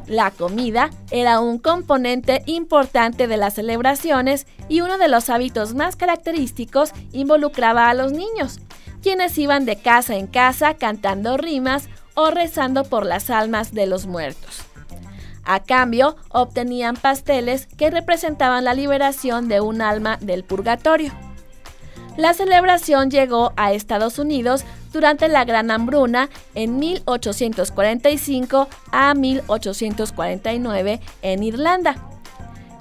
La 0.07 0.31
comida 0.31 0.89
era 1.11 1.39
un 1.39 1.59
componente 1.59 2.41
importante 2.47 3.27
de 3.27 3.37
las 3.37 3.53
celebraciones 3.53 4.47
y 4.67 4.81
uno 4.81 4.97
de 4.97 5.07
los 5.07 5.29
hábitos 5.29 5.75
más 5.75 5.95
característicos 5.95 6.93
involucraba 7.11 7.89
a 7.89 7.93
los 7.93 8.11
niños, 8.11 8.59
quienes 9.03 9.37
iban 9.37 9.65
de 9.65 9.75
casa 9.75 10.15
en 10.15 10.25
casa 10.25 10.73
cantando 10.73 11.37
rimas 11.37 11.89
o 12.15 12.31
rezando 12.31 12.85
por 12.85 13.05
las 13.05 13.29
almas 13.29 13.71
de 13.71 13.85
los 13.85 14.07
muertos. 14.07 14.68
A 15.49 15.61
cambio, 15.61 16.15
obtenían 16.29 16.95
pasteles 16.95 17.65
que 17.75 17.89
representaban 17.89 18.63
la 18.63 18.75
liberación 18.75 19.47
de 19.47 19.61
un 19.61 19.81
alma 19.81 20.19
del 20.21 20.43
purgatorio. 20.43 21.11
La 22.17 22.35
celebración 22.35 23.09
llegó 23.09 23.51
a 23.57 23.73
Estados 23.73 24.19
Unidos 24.19 24.63
durante 24.93 25.27
la 25.27 25.45
Gran 25.45 25.71
Hambruna 25.71 26.29
en 26.53 26.77
1845 26.77 28.67
a 28.91 29.15
1849 29.15 30.99
en 31.23 31.41
Irlanda, 31.41 31.95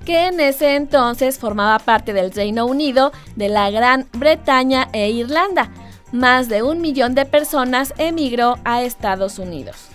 que 0.04 0.26
en 0.26 0.38
ese 0.38 0.76
entonces 0.76 1.38
formaba 1.38 1.78
parte 1.78 2.12
del 2.12 2.32
Reino 2.32 2.66
Unido 2.66 3.12
de 3.34 3.48
la 3.48 3.70
Gran 3.70 4.08
Bretaña 4.12 4.90
e 4.92 5.08
Irlanda. 5.08 5.70
Más 6.12 6.50
de 6.50 6.62
un 6.62 6.82
millón 6.82 7.14
de 7.14 7.24
personas 7.24 7.94
emigró 7.96 8.58
a 8.66 8.82
Estados 8.82 9.38
Unidos 9.38 9.87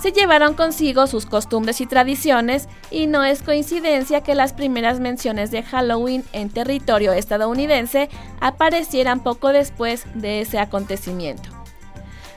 se 0.00 0.12
llevaron 0.12 0.54
consigo 0.54 1.06
sus 1.06 1.26
costumbres 1.26 1.80
y 1.80 1.86
tradiciones 1.86 2.68
y 2.90 3.06
no 3.06 3.24
es 3.24 3.42
coincidencia 3.42 4.22
que 4.22 4.34
las 4.34 4.52
primeras 4.52 5.00
menciones 5.00 5.50
de 5.50 5.62
Halloween 5.62 6.24
en 6.32 6.50
territorio 6.50 7.12
estadounidense 7.12 8.08
aparecieran 8.40 9.20
poco 9.22 9.52
después 9.52 10.04
de 10.14 10.40
ese 10.40 10.58
acontecimiento. 10.58 11.50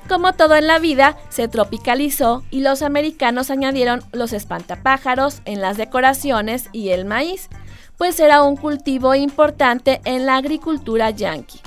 Como 0.08 0.34
todo 0.34 0.56
en 0.56 0.66
la 0.66 0.80
vida, 0.80 1.18
se 1.30 1.48
tropicalizó 1.48 2.44
y 2.50 2.62
los 2.62 2.82
americanos 2.82 3.52
añadieron 3.52 4.02
los 4.12 4.34
espantapájaros 4.34 5.42
en 5.46 5.62
las 5.62 5.78
decoraciones 5.78 6.70
y 6.72 6.90
el 6.90 7.06
maíz, 7.06 7.50
pues 7.98 8.20
era 8.20 8.42
un 8.42 8.56
cultivo 8.56 9.14
importante 9.14 10.02
en 10.06 10.26
la 10.26 10.38
agricultura 10.38 11.12
yankee 11.12 11.62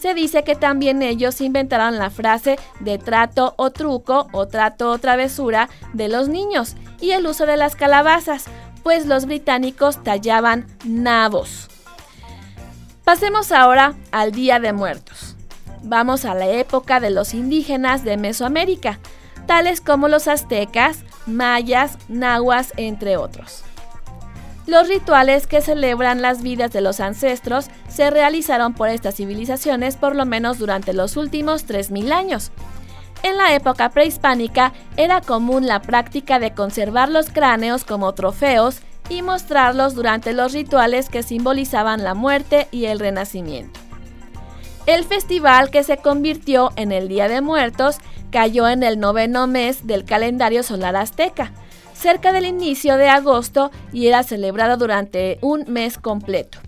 se 0.00 0.14
dice 0.14 0.44
que 0.44 0.54
también 0.54 1.02
ellos 1.02 1.40
inventaron 1.40 1.98
la 1.98 2.08
frase 2.08 2.58
de 2.80 2.98
trato 2.98 3.54
o 3.58 3.70
truco 3.70 4.28
o 4.32 4.48
trato 4.48 4.90
o 4.90 4.98
travesura 4.98 5.68
de 5.92 6.08
los 6.08 6.28
niños 6.28 6.74
y 7.00 7.10
el 7.10 7.26
uso 7.26 7.44
de 7.44 7.58
las 7.58 7.76
calabazas, 7.76 8.46
pues 8.82 9.04
los 9.04 9.26
británicos 9.26 10.02
tallaban 10.02 10.66
nabos. 10.84 11.68
Pasemos 13.04 13.52
ahora 13.52 13.94
al 14.10 14.32
Día 14.32 14.58
de 14.58 14.72
Muertos. 14.72 15.36
Vamos 15.82 16.24
a 16.24 16.34
la 16.34 16.48
época 16.48 17.00
de 17.00 17.10
los 17.10 17.34
indígenas 17.34 18.02
de 18.02 18.16
Mesoamérica, 18.16 19.00
tales 19.46 19.80
como 19.80 20.08
los 20.08 20.28
aztecas, 20.28 21.04
mayas, 21.26 21.98
nahuas, 22.08 22.72
entre 22.76 23.16
otros. 23.16 23.64
Los 24.66 24.88
rituales 24.88 25.46
que 25.46 25.62
celebran 25.62 26.22
las 26.22 26.42
vidas 26.42 26.70
de 26.72 26.80
los 26.80 27.00
ancestros 27.00 27.68
se 27.88 28.10
realizaron 28.10 28.74
por 28.74 28.88
estas 28.88 29.16
civilizaciones 29.16 29.96
por 29.96 30.14
lo 30.14 30.26
menos 30.26 30.58
durante 30.58 30.92
los 30.92 31.16
últimos 31.16 31.66
3.000 31.66 32.12
años. 32.12 32.52
En 33.22 33.36
la 33.36 33.54
época 33.54 33.90
prehispánica 33.90 34.72
era 34.96 35.20
común 35.20 35.66
la 35.66 35.82
práctica 35.82 36.38
de 36.38 36.54
conservar 36.54 37.08
los 37.08 37.30
cráneos 37.30 37.84
como 37.84 38.14
trofeos 38.14 38.80
y 39.08 39.22
mostrarlos 39.22 39.94
durante 39.94 40.32
los 40.32 40.52
rituales 40.52 41.08
que 41.08 41.22
simbolizaban 41.22 42.04
la 42.04 42.14
muerte 42.14 42.68
y 42.70 42.86
el 42.86 43.00
renacimiento. 43.00 43.78
El 44.86 45.04
festival 45.04 45.70
que 45.70 45.84
se 45.84 45.98
convirtió 45.98 46.70
en 46.76 46.92
el 46.92 47.08
Día 47.08 47.28
de 47.28 47.42
Muertos 47.42 47.98
cayó 48.30 48.68
en 48.68 48.82
el 48.82 48.98
noveno 48.98 49.46
mes 49.46 49.86
del 49.86 50.04
calendario 50.04 50.62
solar 50.62 50.96
azteca, 50.96 51.52
cerca 52.00 52.32
del 52.32 52.46
inicio 52.46 52.96
de 52.96 53.08
agosto 53.08 53.70
y 53.92 54.06
era 54.06 54.22
celebrado 54.22 54.76
durante 54.76 55.38
un 55.42 55.64
mes 55.68 55.98
completo. 55.98 56.58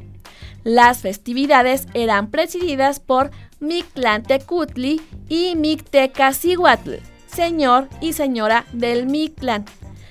Las 0.62 0.98
festividades 0.98 1.88
eran 1.94 2.30
presididas 2.30 3.00
por 3.00 3.30
Mictlantecutli 3.58 5.00
y 5.28 5.56
Mictecacihuatl, 5.56 6.96
señor 7.26 7.88
y 8.00 8.12
señora 8.12 8.66
del 8.72 9.06
Mictlán, 9.06 9.64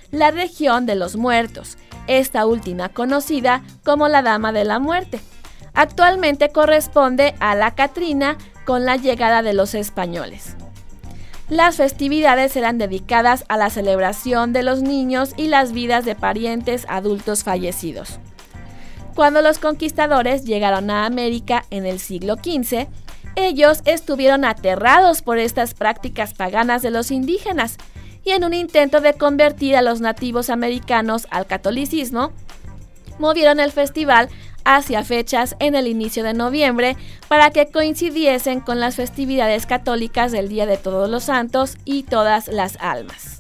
la 0.09 0.31
región 0.31 0.85
de 0.85 0.95
los 0.95 1.15
muertos, 1.15 1.77
esta 2.07 2.45
última 2.45 2.89
conocida 2.89 3.61
como 3.85 4.07
la 4.07 4.23
Dama 4.23 4.51
de 4.51 4.65
la 4.65 4.79
Muerte. 4.79 5.21
Actualmente 5.73 6.49
corresponde 6.49 7.35
a 7.39 7.55
la 7.55 7.75
Catrina 7.75 8.37
con 8.65 8.85
la 8.85 8.97
llegada 8.97 9.41
de 9.41 9.53
los 9.53 9.73
españoles. 9.75 10.55
Las 11.51 11.75
festividades 11.75 12.55
eran 12.55 12.77
dedicadas 12.77 13.43
a 13.49 13.57
la 13.57 13.69
celebración 13.69 14.53
de 14.53 14.63
los 14.63 14.81
niños 14.81 15.33
y 15.35 15.47
las 15.47 15.73
vidas 15.73 16.05
de 16.05 16.15
parientes 16.15 16.85
adultos 16.87 17.43
fallecidos. 17.43 18.19
Cuando 19.15 19.41
los 19.41 19.59
conquistadores 19.59 20.45
llegaron 20.45 20.89
a 20.89 21.05
América 21.05 21.65
en 21.69 21.85
el 21.85 21.99
siglo 21.99 22.35
XV, 22.35 22.87
ellos 23.35 23.81
estuvieron 23.83 24.45
aterrados 24.45 25.21
por 25.21 25.39
estas 25.39 25.73
prácticas 25.73 26.33
paganas 26.33 26.83
de 26.83 26.91
los 26.91 27.11
indígenas 27.11 27.75
y 28.23 28.29
en 28.29 28.45
un 28.45 28.53
intento 28.53 29.01
de 29.01 29.15
convertir 29.15 29.75
a 29.75 29.81
los 29.81 29.99
nativos 29.99 30.49
americanos 30.49 31.27
al 31.31 31.47
catolicismo, 31.47 32.31
movieron 33.19 33.59
el 33.59 33.73
festival 33.73 34.29
hacia 34.65 35.03
fechas 35.03 35.55
en 35.59 35.75
el 35.75 35.87
inicio 35.87 36.23
de 36.23 36.33
noviembre 36.33 36.97
para 37.27 37.51
que 37.51 37.67
coincidiesen 37.67 38.59
con 38.59 38.79
las 38.79 38.95
festividades 38.95 39.65
católicas 39.65 40.31
del 40.31 40.49
Día 40.49 40.65
de 40.65 40.77
Todos 40.77 41.09
los 41.09 41.25
Santos 41.25 41.77
y 41.85 42.03
todas 42.03 42.47
las 42.47 42.77
almas. 42.79 43.39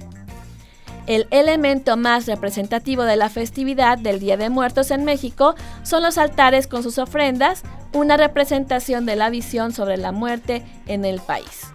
El 1.07 1.27
elemento 1.31 1.97
más 1.97 2.27
representativo 2.27 3.03
de 3.03 3.15
la 3.15 3.29
festividad 3.29 3.97
del 3.97 4.19
Día 4.19 4.37
de 4.37 4.49
Muertos 4.49 4.91
en 4.91 5.03
México 5.03 5.55
son 5.83 6.03
los 6.03 6.17
altares 6.17 6.67
con 6.67 6.83
sus 6.83 6.99
ofrendas, 6.99 7.63
una 7.93 8.17
representación 8.17 9.05
de 9.05 9.15
la 9.15 9.29
visión 9.29 9.73
sobre 9.73 9.97
la 9.97 10.11
muerte 10.11 10.63
en 10.87 11.03
el 11.03 11.19
país. 11.19 11.71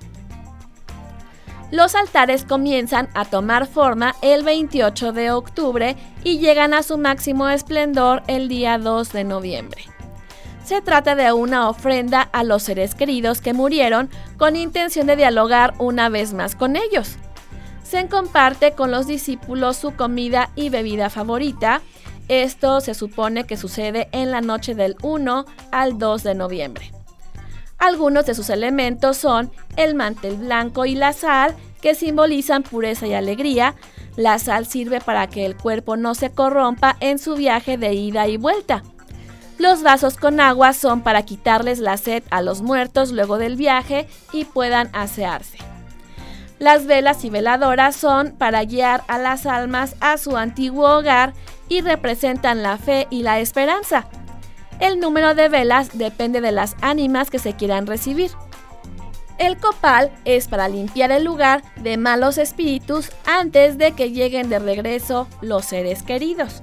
Los 1.73 1.97
altares 1.97 2.45
comienzan 2.45 3.09
a 3.15 3.25
tomar 3.25 3.67
forma 3.67 4.15
el 4.23 4.45
28 4.45 5.13
de 5.13 5.33
octubre 5.33 5.97
y 6.23 6.39
llegan 6.39 6.75
a 6.75 6.85
su 6.85 6.97
máximo 6.97 7.49
esplendor 7.49 8.23
el 8.29 8.49
día 8.49 8.79
2 8.79 9.13
de 9.13 9.25
noviembre. 9.25 9.83
Se 10.65 10.81
trata 10.81 11.17
de 11.17 11.33
una 11.33 11.69
ofrenda 11.69 12.23
a 12.23 12.45
los 12.45 12.63
seres 12.63 12.95
queridos 12.95 13.41
que 13.41 13.53
murieron 13.53 14.11
con 14.37 14.55
intención 14.55 15.07
de 15.07 15.17
dialogar 15.17 15.75
una 15.79 16.09
vez 16.09 16.35
más 16.35 16.55
con 16.55 16.77
ellos. 16.77 17.17
Se 17.83 18.07
comparte 18.09 18.73
con 18.73 18.91
los 18.91 19.07
discípulos 19.07 19.77
su 19.77 19.95
comida 19.95 20.51
y 20.57 20.71
bebida 20.71 21.11
favorita. 21.11 21.83
Esto 22.29 22.81
se 22.81 22.95
supone 22.95 23.45
que 23.45 23.57
sucede 23.57 24.09
en 24.11 24.31
la 24.31 24.41
noche 24.41 24.75
del 24.75 24.97
1 25.03 25.47
al 25.71 25.99
2 25.99 26.23
de 26.25 26.35
noviembre. 26.35 26.96
Algunos 27.79 28.27
de 28.27 28.35
sus 28.35 28.51
elementos 28.51 29.17
son 29.19 29.51
el 29.77 29.95
mantel 29.95 30.37
blanco 30.37 30.87
y 30.87 30.95
la 30.95 31.13
sal, 31.13 31.55
que 31.81 31.95
simbolizan 31.95 32.63
pureza 32.63 33.07
y 33.07 33.15
alegría. 33.15 33.75
La 34.17 34.39
sal 34.39 34.67
sirve 34.67 35.01
para 35.01 35.27
que 35.27 35.45
el 35.45 35.57
cuerpo 35.57 35.97
no 35.97 36.15
se 36.15 36.31
corrompa 36.31 36.97
en 37.01 37.19
su 37.19 37.35
viaje 37.35 37.77
de 37.77 37.93
ida 37.93 38.27
y 38.29 38.39
vuelta. 38.39 38.83
Los 39.59 39.83
vasos 39.83 40.17
con 40.17 40.41
agua 40.41 40.73
son 40.73 41.03
para 41.03 41.23
quitarles 41.23 41.79
la 41.79 41.97
sed 41.97 42.23
a 42.31 42.43
los 42.43 42.63
muertos 42.63 43.13
luego 43.13 43.39
del 43.39 43.57
viaje 43.57 44.07
y 44.33 44.45
puedan 44.45 44.91
asearse. 44.93 45.59
Las 46.59 46.87
velas 46.87 47.25
y 47.25 47.31
veladoras 47.31 47.97
son 47.97 48.33
para 48.33 48.65
guiar 48.65 49.03
a 49.09 49.19
las 49.19 49.45
almas 49.45 49.95
a 50.01 50.17
su 50.17 50.37
antiguo 50.37 50.99
hogar 50.99 51.35
y 51.69 51.83
representan 51.83 52.63
la 52.63 52.79
fe 52.79 53.07
y 53.11 53.23
la 53.23 53.41
esperanza. 53.41 54.09
El 54.81 55.01
número 55.01 55.35
de 55.35 55.49
velas 55.49 55.97
depende 55.97 56.41
de 56.41 56.53
las 56.53 56.77
ánimas 56.81 57.31
que 57.31 57.39
se 57.39 57.55
quieran 57.55 57.87
recibir. 57.87 58.31
El 59.39 59.59
copal 59.59 60.11
es 60.25 60.49
para 60.49 60.69
limpiar 60.69 61.13
el 61.13 61.25
lugar 61.25 61.63
de 61.77 61.97
malos 61.97 62.39
espíritus 62.39 63.11
antes 63.27 63.77
de 63.77 63.93
que 63.93 64.11
lleguen 64.11 64.49
de 64.49 64.59
regreso 64.59 65.29
los 65.43 65.67
seres 65.67 66.03
queridos. 66.03 66.63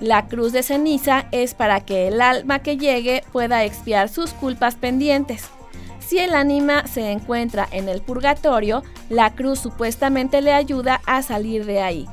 La 0.00 0.26
cruz 0.26 0.52
de 0.52 0.62
ceniza 0.62 1.26
es 1.32 1.54
para 1.54 1.80
que 1.80 2.08
el 2.08 2.20
alma 2.20 2.60
que 2.60 2.76
llegue 2.76 3.24
pueda 3.32 3.64
expiar 3.64 4.08
sus 4.08 4.32
culpas 4.32 4.74
pendientes. 4.76 5.48
Si 5.98 6.18
el 6.18 6.34
ánima 6.34 6.86
se 6.86 7.10
encuentra 7.10 7.66
en 7.70 7.88
el 7.88 8.02
purgatorio, 8.02 8.82
la 9.08 9.34
cruz 9.34 9.60
supuestamente 9.60 10.42
le 10.42 10.52
ayuda 10.52 11.00
a 11.06 11.22
salir 11.22 11.64
de 11.64 11.80
ahí. 11.80 12.06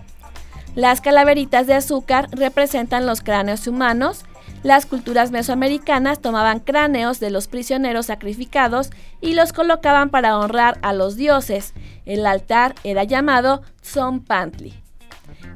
Las 0.74 1.02
calaveritas 1.02 1.68
de 1.68 1.74
azúcar 1.74 2.30
representan 2.32 3.06
los 3.06 3.22
cráneos 3.22 3.68
humanos 3.68 4.24
las 4.64 4.86
culturas 4.86 5.32
mesoamericanas 5.32 6.22
tomaban 6.22 6.60
cráneos 6.60 7.20
de 7.20 7.32
los 7.32 7.48
prisioneros 7.48 8.08
sacrificados 8.08 8.92
y 9.20 9.34
los 9.34 9.54
colocaban 9.54 10.10
para 10.10 10.38
honrar 10.38 10.78
a 10.84 10.94
los 10.94 11.16
dioses. 11.16 11.74
El 12.06 12.26
altar 12.26 12.76
era 12.84 13.04
llamado 13.04 13.64
Tzompantli. 13.82 14.74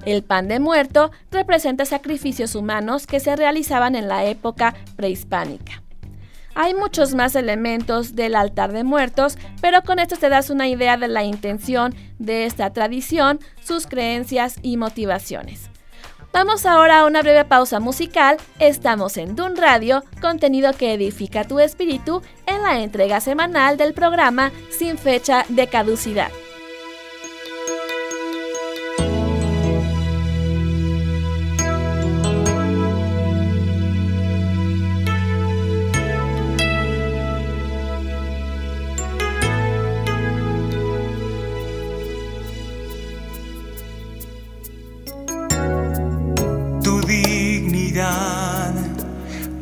El 0.06 0.24
pan 0.24 0.48
de 0.48 0.60
muerto 0.60 1.12
representa 1.32 1.86
sacrificios 1.86 2.56
humanos 2.56 3.08
que 3.08 3.20
se 3.20 3.36
realizaban 3.36 3.96
en 3.96 4.08
la 4.08 4.26
época 4.26 4.76
prehispánica. 4.96 5.82
Hay 6.56 6.74
muchos 6.74 7.14
más 7.14 7.36
elementos 7.36 8.16
del 8.16 8.36
altar 8.36 8.72
de 8.72 8.86
muertos, 8.86 9.38
pero 9.62 9.82
con 9.82 10.00
esto 10.00 10.16
te 10.16 10.30
das 10.30 10.50
una 10.50 10.70
idea 10.70 10.96
de 10.96 11.10
la 11.10 11.24
intención 11.24 11.94
de 12.18 12.46
esta 12.46 12.72
tradición, 12.72 13.40
sus 13.62 13.88
creencias 13.88 14.56
y 14.62 14.78
motivaciones. 14.78 15.70
Vamos 16.36 16.66
ahora 16.66 17.00
a 17.00 17.06
una 17.06 17.22
breve 17.22 17.46
pausa 17.46 17.80
musical. 17.80 18.36
Estamos 18.60 19.16
en 19.16 19.38
Dun 19.38 19.56
Radio, 19.56 20.04
contenido 20.20 20.74
que 20.74 20.94
edifica 20.94 21.46
tu 21.46 21.62
espíritu 21.62 22.22
en 22.46 22.62
la 22.62 22.82
entrega 22.82 23.22
semanal 23.22 23.78
del 23.78 23.94
programa 23.94 24.52
Sin 24.70 24.98
fecha 24.98 25.46
de 25.48 25.68
caducidad. 25.68 26.28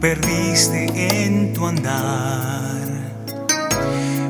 Perdiste 0.03 0.91
en 0.93 1.53
tu 1.53 1.65
andar, 1.65 2.83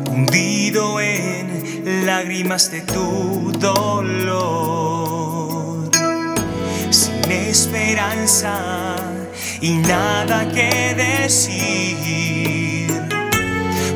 hundido 0.08 1.02
en 1.02 2.06
lágrimas 2.06 2.70
de 2.70 2.82
tu 2.82 3.52
dolor, 3.58 4.30
sin 6.92 7.32
esperanza 7.32 8.98
y 9.62 9.78
nada 9.78 10.48
que 10.54 10.94
decir, 10.94 12.94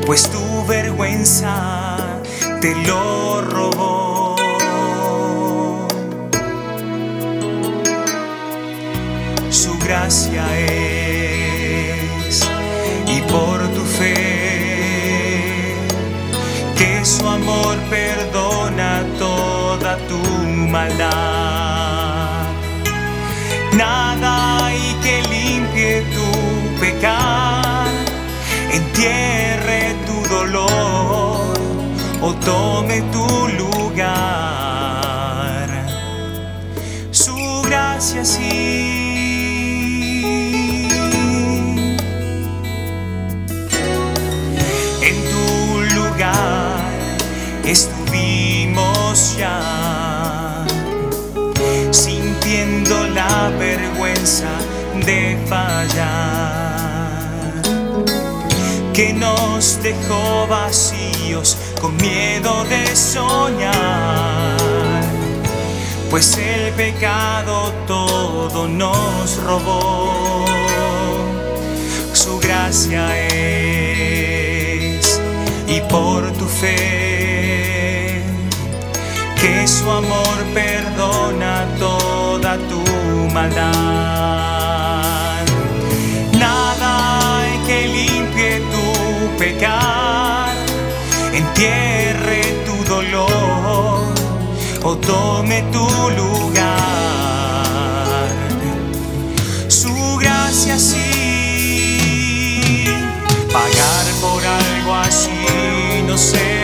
pues 0.04 0.28
tu 0.28 0.66
vergüenza 0.66 1.96
te 2.60 2.74
lo 2.88 3.40
robó. 3.42 4.34
Su 9.48 9.78
gracia 9.78 10.44
es 10.58 11.07
perdona 17.90 19.04
toda 19.18 19.96
tu 20.08 20.20
maldad. 20.74 22.46
Nada 23.76 24.66
hay 24.66 24.82
que 25.02 25.22
limpie 25.32 26.02
tu 26.16 26.28
pecado, 26.80 27.90
entierre 28.72 29.82
tu 30.06 30.16
dolor 30.34 31.54
o 32.20 32.34
tome 32.50 33.02
tu 33.12 33.26
lugar. 33.60 34.58
Su 37.10 37.36
gracia 37.62 38.24
sí 38.24 38.97
sintiendo 51.90 53.06
la 53.08 53.50
vergüenza 53.58 54.48
de 55.06 55.38
fallar, 55.46 57.12
que 58.92 59.12
nos 59.12 59.80
dejó 59.82 60.46
vacíos 60.48 61.56
con 61.80 61.96
miedo 61.96 62.64
de 62.64 62.96
soñar, 62.96 64.56
pues 66.10 66.36
el 66.38 66.72
pecado 66.72 67.72
todo 67.86 68.66
nos 68.66 69.36
robó, 69.44 70.44
su 72.12 72.38
gracia 72.40 73.16
es 73.28 75.20
y 75.68 75.80
por 75.82 76.32
tu 76.32 76.46
fe, 76.46 77.07
que 79.40 79.66
su 79.66 79.90
amor 79.90 80.36
perdona 80.52 81.66
toda 81.78 82.56
tu 82.68 82.82
maldad. 83.32 83.64
Nada 86.32 87.38
hay 87.38 87.58
que 87.66 87.88
limpie 87.88 88.60
tu 88.72 88.86
pecar, 89.38 90.54
entierre 91.32 92.42
tu 92.66 92.84
dolor 92.84 94.14
o 94.82 94.96
tome 94.96 95.62
tu 95.72 95.88
lugar. 96.20 96.78
Su 99.68 100.16
gracia 100.16 100.78
sí 100.78 100.98
pagar 103.52 104.06
por 104.20 104.44
algo 104.44 104.94
así 104.94 106.02
no 106.06 106.16
se 106.16 106.57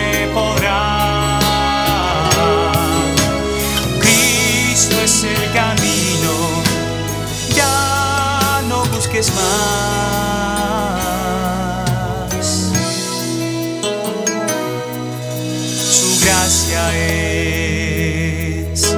Su 15.91 16.25
gracia 16.25 16.97
es 16.97 18.97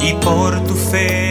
y 0.00 0.14
por 0.14 0.64
tu 0.64 0.74
fe 0.74 1.25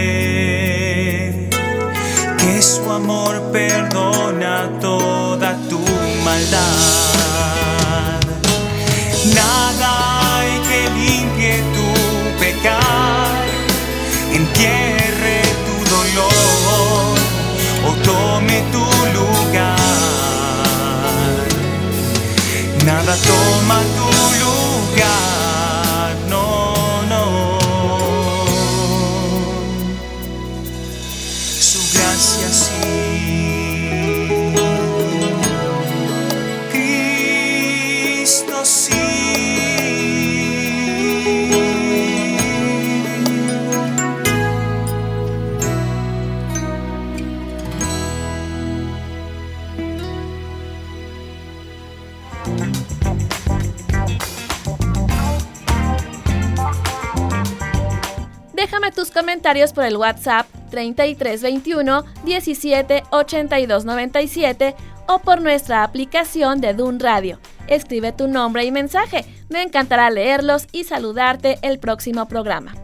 comentarios 59.36 59.74
por 59.74 59.84
el 59.84 59.98
WhatsApp 59.98 60.48
3321 60.72 62.06
17 62.24 63.04
82 63.12 63.84
97 63.84 64.76
o 65.10 65.20
por 65.20 65.42
nuestra 65.42 65.84
aplicación 65.84 66.62
de 66.62 66.74
Dun 66.74 67.02
Radio. 67.02 67.38
Escribe 67.68 68.14
tu 68.14 68.30
nombre 68.30 68.64
y 68.64 68.72
mensaje. 68.72 69.26
Me 69.50 69.62
encantará 69.62 70.10
leerlos 70.10 70.68
y 70.72 70.86
saludarte 70.86 71.60
el 71.64 71.80
próximo 71.80 72.30
programa. 72.30 72.76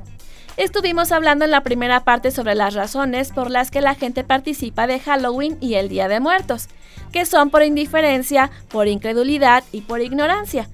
Estuvimos 0.58 1.14
hablando 1.14 1.46
en 1.46 1.52
la 1.52 1.64
primera 1.64 2.04
parte 2.04 2.32
sobre 2.32 2.54
las 2.54 2.74
razones 2.74 3.32
por 3.32 3.50
las 3.50 3.72
que 3.72 3.80
la 3.80 3.96
gente 3.96 4.26
participa 4.26 4.88
de 4.88 5.00
Halloween 5.00 5.58
y 5.62 5.76
el 5.76 5.88
Día 5.88 6.10
de 6.10 6.20
Muertos, 6.20 6.68
que 7.14 7.26
son 7.26 7.50
por 7.50 7.64
indiferencia, 7.64 8.52
por 8.68 8.90
incredulidad 8.90 9.64
y 9.72 9.82
por 9.82 10.02
ignorancia. 10.02 10.68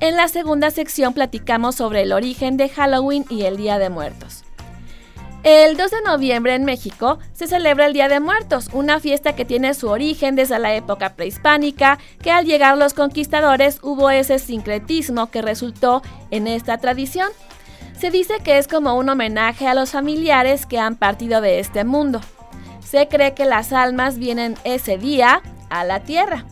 En 0.00 0.16
la 0.16 0.26
segunda 0.26 0.72
sección 0.72 1.14
platicamos 1.14 1.76
sobre 1.76 2.02
el 2.02 2.12
origen 2.12 2.56
de 2.56 2.68
Halloween 2.68 3.24
y 3.30 3.42
el 3.42 3.56
Día 3.56 3.78
de 3.78 3.90
Muertos. 3.90 4.42
El 5.42 5.78
2 5.78 5.90
de 5.90 6.02
noviembre 6.02 6.54
en 6.54 6.66
México 6.66 7.18
se 7.32 7.46
celebra 7.46 7.86
el 7.86 7.94
Día 7.94 8.08
de 8.08 8.20
Muertos, 8.20 8.68
una 8.74 9.00
fiesta 9.00 9.34
que 9.34 9.46
tiene 9.46 9.72
su 9.72 9.88
origen 9.88 10.36
desde 10.36 10.58
la 10.58 10.74
época 10.74 11.14
prehispánica, 11.14 11.98
que 12.22 12.30
al 12.30 12.44
llegar 12.44 12.76
los 12.76 12.92
conquistadores 12.92 13.78
hubo 13.82 14.10
ese 14.10 14.38
sincretismo 14.38 15.30
que 15.30 15.40
resultó 15.40 16.02
en 16.30 16.46
esta 16.46 16.76
tradición. 16.76 17.28
Se 17.98 18.10
dice 18.10 18.40
que 18.44 18.58
es 18.58 18.68
como 18.68 18.98
un 18.98 19.08
homenaje 19.08 19.66
a 19.66 19.72
los 19.72 19.92
familiares 19.92 20.66
que 20.66 20.78
han 20.78 20.96
partido 20.96 21.40
de 21.40 21.58
este 21.58 21.84
mundo. 21.84 22.20
Se 22.86 23.08
cree 23.08 23.32
que 23.32 23.46
las 23.46 23.72
almas 23.72 24.18
vienen 24.18 24.58
ese 24.64 24.98
día 24.98 25.40
a 25.70 25.84
la 25.84 26.00
tierra. 26.00 26.44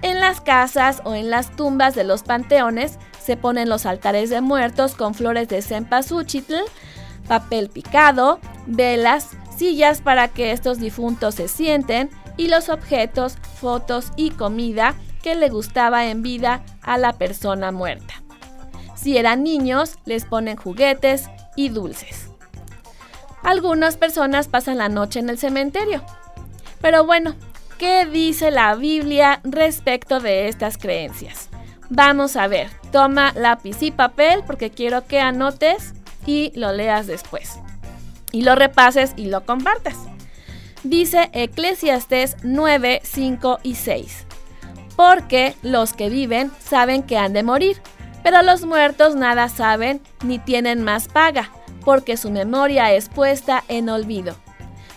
En 0.00 0.18
las 0.18 0.40
casas 0.40 1.02
o 1.04 1.14
en 1.14 1.28
las 1.28 1.54
tumbas 1.56 1.94
de 1.94 2.04
los 2.04 2.22
panteones 2.22 2.98
se 3.22 3.36
ponen 3.36 3.68
los 3.68 3.84
altares 3.84 4.30
de 4.30 4.40
muertos 4.40 4.94
con 4.94 5.12
flores 5.12 5.48
de 5.48 5.60
cempasúchitl, 5.60 6.54
papel 7.28 7.68
picado, 7.68 8.40
velas, 8.66 9.30
sillas 9.56 10.00
para 10.00 10.28
que 10.28 10.52
estos 10.52 10.78
difuntos 10.78 11.36
se 11.36 11.48
sienten 11.48 12.10
y 12.36 12.48
los 12.48 12.68
objetos, 12.68 13.36
fotos 13.60 14.12
y 14.16 14.30
comida 14.30 14.94
que 15.22 15.34
le 15.34 15.48
gustaba 15.48 16.06
en 16.06 16.22
vida 16.22 16.64
a 16.82 16.96
la 16.98 17.12
persona 17.12 17.72
muerta. 17.72 18.14
Si 18.94 19.16
eran 19.16 19.42
niños, 19.42 19.98
les 20.06 20.24
ponen 20.24 20.56
juguetes 20.56 21.28
y 21.54 21.68
dulces. 21.68 22.28
Algunas 23.42 23.96
personas 23.96 24.48
pasan 24.48 24.78
la 24.78 24.88
noche 24.88 25.20
en 25.20 25.28
el 25.28 25.38
cementerio. 25.38 26.02
Pero 26.80 27.04
bueno, 27.04 27.34
¿qué 27.78 28.06
dice 28.06 28.50
la 28.50 28.74
Biblia 28.74 29.40
respecto 29.44 30.20
de 30.20 30.48
estas 30.48 30.78
creencias? 30.78 31.48
Vamos 31.90 32.36
a 32.36 32.46
ver, 32.48 32.70
toma 32.92 33.32
lápiz 33.34 33.82
y 33.82 33.90
papel 33.90 34.42
porque 34.46 34.70
quiero 34.70 35.06
que 35.06 35.20
anotes 35.20 35.94
y 36.26 36.52
lo 36.54 36.72
leas 36.72 37.06
después. 37.06 37.58
Y 38.32 38.42
lo 38.42 38.54
repases 38.54 39.12
y 39.16 39.26
lo 39.26 39.44
compartas. 39.44 39.96
Dice 40.84 41.30
Eclesiastes 41.32 42.36
9, 42.42 43.00
5 43.02 43.58
y 43.62 43.74
6. 43.74 44.26
Porque 44.96 45.54
los 45.62 45.92
que 45.92 46.08
viven 46.08 46.50
saben 46.60 47.02
que 47.02 47.18
han 47.18 47.32
de 47.32 47.42
morir, 47.42 47.80
pero 48.22 48.42
los 48.42 48.64
muertos 48.64 49.14
nada 49.14 49.48
saben 49.48 50.00
ni 50.24 50.38
tienen 50.38 50.82
más 50.82 51.08
paga, 51.08 51.50
porque 51.84 52.16
su 52.16 52.30
memoria 52.30 52.92
es 52.92 53.08
puesta 53.08 53.64
en 53.68 53.88
olvido. 53.88 54.36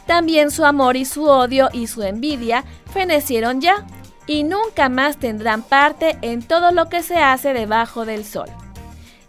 También 0.07 0.51
su 0.51 0.65
amor 0.65 0.97
y 0.97 1.05
su 1.05 1.26
odio 1.26 1.69
y 1.72 1.88
su 1.88 2.03
envidia 2.03 2.63
fenecieron 2.91 3.61
ya, 3.61 3.86
y 4.28 4.43
nunca 4.43 4.89
más 4.89 5.17
tendrán 5.17 5.61
parte 5.63 6.17
en 6.22 6.41
todo 6.41 6.72
lo 6.72 6.89
que 6.89 7.03
se 7.03 7.17
hace 7.17 7.53
debajo 7.53 8.05
del 8.05 8.26
sol. 8.26 8.49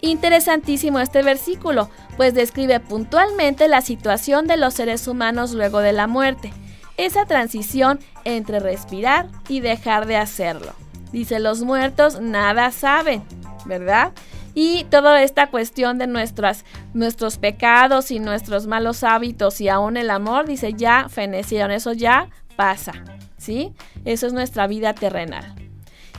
Interesantísimo 0.05 0.99
este 0.99 1.23
versículo, 1.23 1.89
pues 2.17 2.35
describe 2.35 2.81
puntualmente 2.81 3.69
la 3.69 3.81
situación 3.81 4.49
de 4.49 4.57
los 4.57 4.75
seres 4.75 5.07
humanos 5.07 5.53
luego 5.53 5.79
de 5.79 5.93
la 5.93 6.09
muerte, 6.09 6.53
esa 6.97 7.25
transición 7.25 8.01
entre 8.25 8.59
respirar 8.59 9.29
y 9.49 9.61
dejar 9.61 10.07
de 10.07 10.17
hacerlo. 10.17 10.73
Dice, 11.13 11.39
los 11.39 11.63
muertos 11.63 12.21
nada 12.21 12.73
saben, 12.73 13.23
¿verdad? 13.65 14.13
Y 14.55 14.85
toda 14.91 15.23
esta 15.23 15.51
cuestión 15.51 15.99
de 15.99 16.09
nuestras, 16.09 16.65
nuestros 16.95 17.39
pecados 17.39 18.11
y 18.11 18.19
nuestros 18.19 18.67
malos 18.67 19.05
hábitos 19.05 19.61
y 19.61 19.69
aún 19.69 19.97
el 19.97 20.11
amor, 20.11 20.47
dice, 20.47 20.73
ya 20.75 21.09
fenecieron, 21.09 21.71
eso 21.71 21.93
ya 21.93 22.29
pasa, 22.57 22.93
¿sí? 23.39 23.73
Eso 24.05 24.27
es 24.27 24.33
nuestra 24.33 24.67
vida 24.67 24.95
terrenal. 24.95 25.55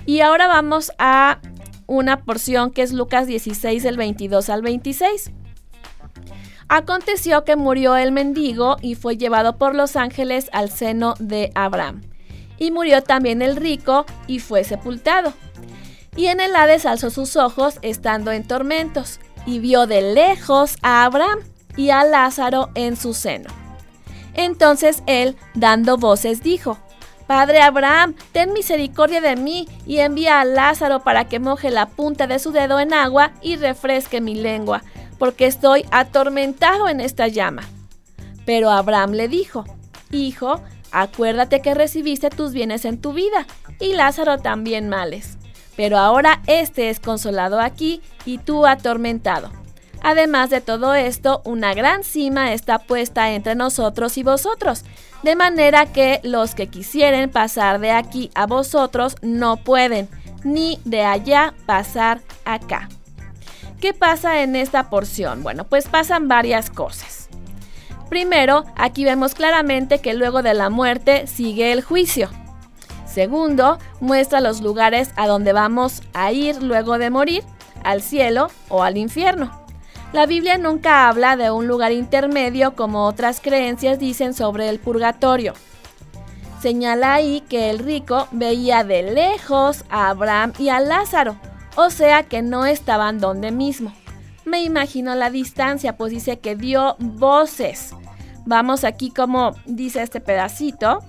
Y 0.06 0.22
ahora 0.22 0.48
vamos 0.48 0.94
a 1.00 1.40
una 1.88 2.24
porción 2.24 2.72
que 2.72 2.82
es 2.82 2.94
Lucas 2.94 3.28
16 3.28 3.84
del 3.84 3.98
22 3.98 4.50
al 4.50 4.62
26. 4.62 5.32
Aconteció 6.70 7.44
que 7.44 7.56
murió 7.56 7.96
el 7.96 8.12
mendigo 8.12 8.78
y 8.82 8.96
fue 8.96 9.18
llevado 9.18 9.58
por 9.58 9.76
los 9.76 9.96
ángeles 9.96 10.50
al 10.54 10.70
seno 10.70 11.14
de 11.20 11.52
Abraham. 11.56 12.02
Y 12.58 12.72
murió 12.72 13.04
también 13.04 13.42
el 13.42 13.56
rico 13.56 14.06
y 14.28 14.40
fue 14.40 14.64
sepultado. 14.64 15.34
Y 16.16 16.28
en 16.28 16.40
el 16.40 16.56
Hades 16.56 16.86
alzó 16.86 17.10
sus 17.10 17.36
ojos 17.36 17.80
estando 17.82 18.32
en 18.32 18.48
tormentos 18.48 19.20
y 19.46 19.60
vio 19.60 19.88
de 19.88 20.14
lejos 20.14 20.78
a 20.82 21.04
Abraham 21.04 21.40
y 21.76 21.90
a 21.90 22.04
Lázaro 22.04 22.70
en 22.76 22.96
su 22.96 23.14
seno. 23.14 23.50
Entonces 24.34 25.04
él, 25.06 25.36
dando 25.54 25.98
voces, 25.98 26.42
dijo, 26.42 26.78
Padre 27.34 27.62
Abraham, 27.62 28.14
ten 28.32 28.54
misericordia 28.54 29.20
de 29.20 29.36
mí 29.36 29.68
y 29.88 29.98
envía 29.98 30.40
a 30.40 30.46
Lázaro 30.46 31.00
para 31.00 31.26
que 31.26 31.40
moje 31.40 31.72
la 31.72 31.88
punta 31.88 32.28
de 32.28 32.38
su 32.38 32.52
dedo 32.52 32.80
en 32.80 32.94
agua 32.94 33.32
y 33.42 33.56
refresque 33.56 34.22
mi 34.22 34.36
lengua, 34.36 34.84
porque 35.18 35.48
estoy 35.48 35.84
atormentado 35.90 36.88
en 36.90 37.02
esta 37.02 37.28
llama. 37.28 37.64
Pero 38.46 38.70
Abraham 38.70 39.14
le 39.14 39.28
dijo, 39.28 39.66
Hijo, 40.12 40.62
acuérdate 40.92 41.64
que 41.64 41.74
recibiste 41.74 42.30
tus 42.30 42.54
bienes 42.54 42.86
en 42.86 43.02
tu 43.02 43.14
vida, 43.14 43.48
y 43.80 43.94
Lázaro 43.94 44.38
también 44.38 44.88
males. 44.88 45.40
Pero 45.76 45.98
ahora 45.98 46.44
éste 46.46 46.92
es 46.92 47.00
consolado 47.00 47.60
aquí 47.60 48.04
y 48.26 48.38
tú 48.38 48.68
atormentado. 48.68 49.63
Además 50.04 50.50
de 50.50 50.60
todo 50.60 50.94
esto, 50.94 51.42
una 51.46 51.74
gran 51.74 52.04
cima 52.04 52.52
está 52.52 52.78
puesta 52.80 53.32
entre 53.32 53.56
nosotros 53.56 54.18
y 54.18 54.24
vosotros, 54.24 54.84
de 55.24 55.38
manera 55.38 55.86
que 55.86 56.20
los 56.24 56.56
que 56.56 56.68
quisieren 56.68 57.32
pasar 57.32 57.80
de 57.80 57.92
aquí 57.92 58.30
a 58.36 58.46
vosotros 58.46 59.16
no 59.22 59.56
pueden, 59.56 60.10
ni 60.44 60.80
de 60.84 61.04
allá 61.04 61.54
pasar 61.66 62.20
acá. 62.44 62.90
¿Qué 63.80 63.94
pasa 63.94 64.42
en 64.42 64.58
esta 64.58 64.90
porción? 64.90 65.42
Bueno, 65.42 65.64
pues 65.64 65.88
pasan 65.88 66.28
varias 66.28 66.70
cosas. 66.70 67.30
Primero, 68.10 68.66
aquí 68.76 69.06
vemos 69.06 69.34
claramente 69.34 70.00
que 70.00 70.14
luego 70.14 70.44
de 70.44 70.54
la 70.54 70.70
muerte 70.70 71.28
sigue 71.28 71.72
el 71.72 71.82
juicio. 71.82 72.30
Segundo, 73.06 73.80
muestra 74.02 74.42
los 74.42 74.62
lugares 74.62 75.12
a 75.16 75.28
donde 75.28 75.54
vamos 75.54 76.02
a 76.14 76.32
ir 76.34 76.62
luego 76.62 76.98
de 76.98 77.10
morir, 77.10 77.44
al 77.84 78.02
cielo 78.02 78.50
o 78.70 78.84
al 78.84 78.98
infierno. 78.98 79.63
La 80.14 80.28
Biblia 80.28 80.60
nunca 80.60 81.08
habla 81.08 81.36
de 81.36 81.50
un 81.50 81.68
lugar 81.68 81.92
intermedio 81.92 82.76
como 82.76 83.08
otras 83.08 83.42
creencias 83.42 83.98
dicen 83.98 84.36
sobre 84.36 84.70
el 84.70 84.80
purgatorio. 84.80 85.56
Señala 86.62 87.16
ahí 87.16 87.42
que 87.42 87.72
el 87.72 87.80
rico 87.80 88.28
veía 88.32 88.84
de 88.84 89.02
lejos 89.02 89.84
a 89.90 90.10
Abraham 90.10 90.54
y 90.60 90.70
a 90.70 90.80
Lázaro, 90.80 91.36
o 91.76 91.90
sea 91.90 92.22
que 92.22 92.44
no 92.44 92.68
estaban 92.68 93.18
donde 93.20 93.50
mismo. 93.52 93.92
Me 94.46 94.62
imagino 94.62 95.16
la 95.16 95.32
distancia, 95.32 95.98
pues 95.98 96.12
dice 96.12 96.38
que 96.38 96.56
dio 96.56 96.96
voces. 97.00 97.96
Vamos 98.46 98.84
aquí 98.84 99.10
como 99.10 99.56
dice 99.66 100.04
este 100.04 100.22
pedacito. 100.22 101.00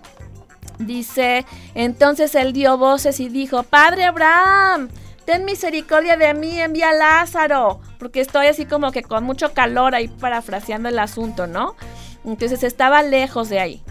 Dice, 0.78 1.44
entonces 1.74 2.34
él 2.34 2.54
dio 2.54 2.78
voces 2.78 3.20
y 3.20 3.28
dijo, 3.28 3.64
Padre 3.64 4.04
Abraham, 4.04 4.88
ten 5.24 5.44
misericordia 5.44 6.16
de 6.16 6.34
mí, 6.34 6.60
envía 6.60 6.92
Lázaro, 6.92 7.80
porque 7.98 8.20
estoy 8.20 8.46
así 8.46 8.66
como 8.66 8.92
que 8.92 9.02
con 9.02 9.24
mucho 9.24 9.52
calor 9.52 9.94
ahí 9.94 10.08
parafraseando 10.08 10.88
el 10.88 10.98
asunto, 10.98 11.46
¿no? 11.46 11.76
Entonces 12.24 12.62
estaba 12.62 13.02
lejos 13.02 13.48
de 13.48 13.60
ahí. 13.60 13.82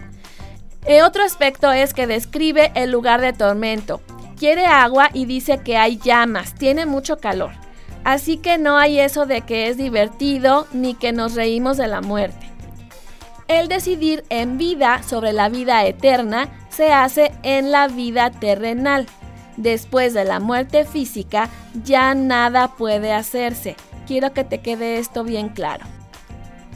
El 0.86 0.98
eh, 0.98 1.04
otro 1.04 1.24
aspecto 1.24 1.72
es 1.72 1.94
que 1.94 2.08
describe 2.08 2.72
el 2.76 2.92
lugar 2.92 3.22
de 3.22 3.32
tormento. 3.32 4.02
Quiere 4.38 4.66
agua 4.66 5.10
y 5.14 5.26
dice 5.26 5.60
que 5.60 5.78
hay 5.78 5.98
llamas, 5.98 6.56
tiene 6.56 6.86
mucho 6.86 7.18
calor. 7.18 7.52
Así 8.04 8.38
que 8.38 8.58
no 8.58 8.78
hay 8.78 9.00
eso 9.00 9.26
de 9.26 9.42
que 9.42 9.70
es 9.70 9.78
divertido 9.78 10.68
ni 10.74 10.94
que 10.94 11.14
nos 11.14 11.36
reímos 11.36 11.78
de 11.78 11.88
la 11.88 12.02
muerte. 12.02 12.50
El 13.48 13.70
decidir 13.70 14.26
en 14.30 14.58
vida 14.58 15.04
sobre 15.04 15.32
la 15.32 15.48
vida 15.48 15.86
eterna 15.86 16.50
se 16.70 16.92
hace 16.92 17.32
en 17.44 17.72
la 17.72 17.88
vida 17.88 18.32
terrenal. 18.32 19.08
Después 19.58 20.14
de 20.14 20.26
la 20.26 20.40
muerte 20.40 20.86
física 20.86 21.50
ya 21.84 22.16
nada 22.16 22.70
puede 22.70 23.14
hacerse. 23.14 23.76
Quiero 24.08 24.34
que 24.34 24.44
te 24.44 24.62
quede 24.62 24.98
esto 24.98 25.24
bien 25.24 25.50
claro. 25.50 25.86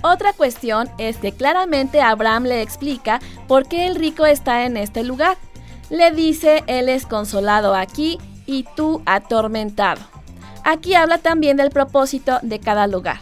Otra 0.01 0.33
cuestión 0.33 0.89
es 0.97 1.17
que 1.17 1.31
claramente 1.31 2.01
Abraham 2.01 2.43
le 2.43 2.61
explica 2.61 3.19
por 3.47 3.67
qué 3.67 3.87
el 3.87 3.95
rico 3.95 4.25
está 4.25 4.65
en 4.65 4.77
este 4.77 5.03
lugar. 5.03 5.37
Le 5.89 6.11
dice, 6.11 6.63
él 6.67 6.89
es 6.89 7.05
consolado 7.05 7.73
aquí 7.73 8.19
y 8.45 8.65
tú 8.75 9.01
atormentado. 9.05 10.01
Aquí 10.63 10.95
habla 10.95 11.17
también 11.17 11.57
del 11.57 11.71
propósito 11.71 12.39
de 12.41 12.59
cada 12.59 12.87
lugar. 12.87 13.19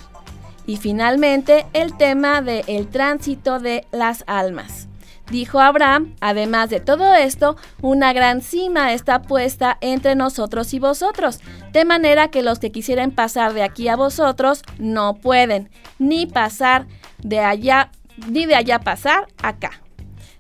Y 0.68 0.78
finalmente 0.78 1.66
el 1.74 1.96
tema 1.96 2.42
de 2.42 2.64
el 2.68 2.88
tránsito 2.88 3.60
de 3.60 3.86
las 3.92 4.24
almas. 4.28 4.88
Dijo 5.32 5.60
Abraham, 5.60 6.16
además 6.22 6.70
de 6.70 6.80
todo 6.80 7.16
esto, 7.16 7.56
una 7.82 8.14
gran 8.14 8.42
cima 8.42 8.94
está 8.94 9.24
puesta 9.24 9.78
entre 9.82 10.16
nosotros 10.16 10.74
y 10.74 10.80
vosotros, 10.80 11.40
de 11.72 11.84
manera 11.84 12.30
que 12.30 12.44
los 12.44 12.60
que 12.60 12.72
quisieren 12.72 13.12
pasar 13.12 13.54
de 13.54 13.64
aquí 13.64 13.88
a 13.88 13.96
vosotros 13.96 14.62
no 14.78 15.16
pueden, 15.16 15.70
ni 15.98 16.28
pasar 16.28 16.86
de 17.24 17.40
allá, 17.40 17.90
ni 18.28 18.46
de 18.46 18.56
allá 18.56 18.80
pasar 18.80 19.28
acá. 19.42 19.82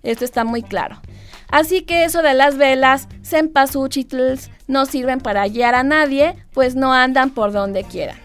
Esto 0.04 0.24
está 0.24 0.44
muy 0.44 0.62
claro. 0.62 1.02
Así 1.50 1.82
que 1.82 2.04
eso 2.04 2.22
de 2.22 2.36
las 2.36 2.58
velas, 2.58 3.08
cempasúchitls, 3.24 4.52
no 4.68 4.86
sirven 4.86 5.20
para 5.20 5.48
guiar 5.48 5.74
a 5.74 5.84
nadie, 5.84 6.36
pues 6.54 6.76
no 6.76 6.94
andan 6.94 7.32
por 7.32 7.52
donde 7.52 7.84
quieran. 7.84 8.25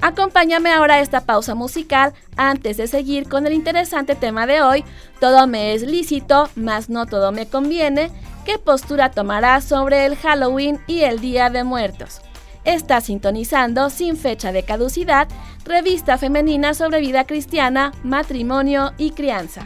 Acompáñame 0.00 0.70
ahora 0.70 0.94
a 0.94 1.00
esta 1.00 1.22
pausa 1.22 1.54
musical 1.54 2.12
antes 2.36 2.76
de 2.76 2.86
seguir 2.86 3.28
con 3.28 3.46
el 3.46 3.52
interesante 3.52 4.14
tema 4.14 4.46
de 4.46 4.62
hoy, 4.62 4.84
todo 5.20 5.46
me 5.46 5.74
es 5.74 5.82
lícito, 5.82 6.48
mas 6.54 6.88
no 6.88 7.06
todo 7.06 7.32
me 7.32 7.48
conviene, 7.48 8.10
¿qué 8.44 8.58
postura 8.58 9.10
tomarás 9.10 9.64
sobre 9.64 10.04
el 10.06 10.16
Halloween 10.16 10.78
y 10.86 11.00
el 11.00 11.20
Día 11.20 11.50
de 11.50 11.64
Muertos? 11.64 12.20
Está 12.64 13.00
sintonizando 13.00 13.90
sin 13.90 14.16
fecha 14.16 14.52
de 14.52 14.64
caducidad, 14.64 15.28
revista 15.64 16.18
femenina 16.18 16.74
sobre 16.74 17.00
vida 17.00 17.24
cristiana, 17.24 17.92
matrimonio 18.02 18.92
y 18.98 19.12
crianza. 19.12 19.64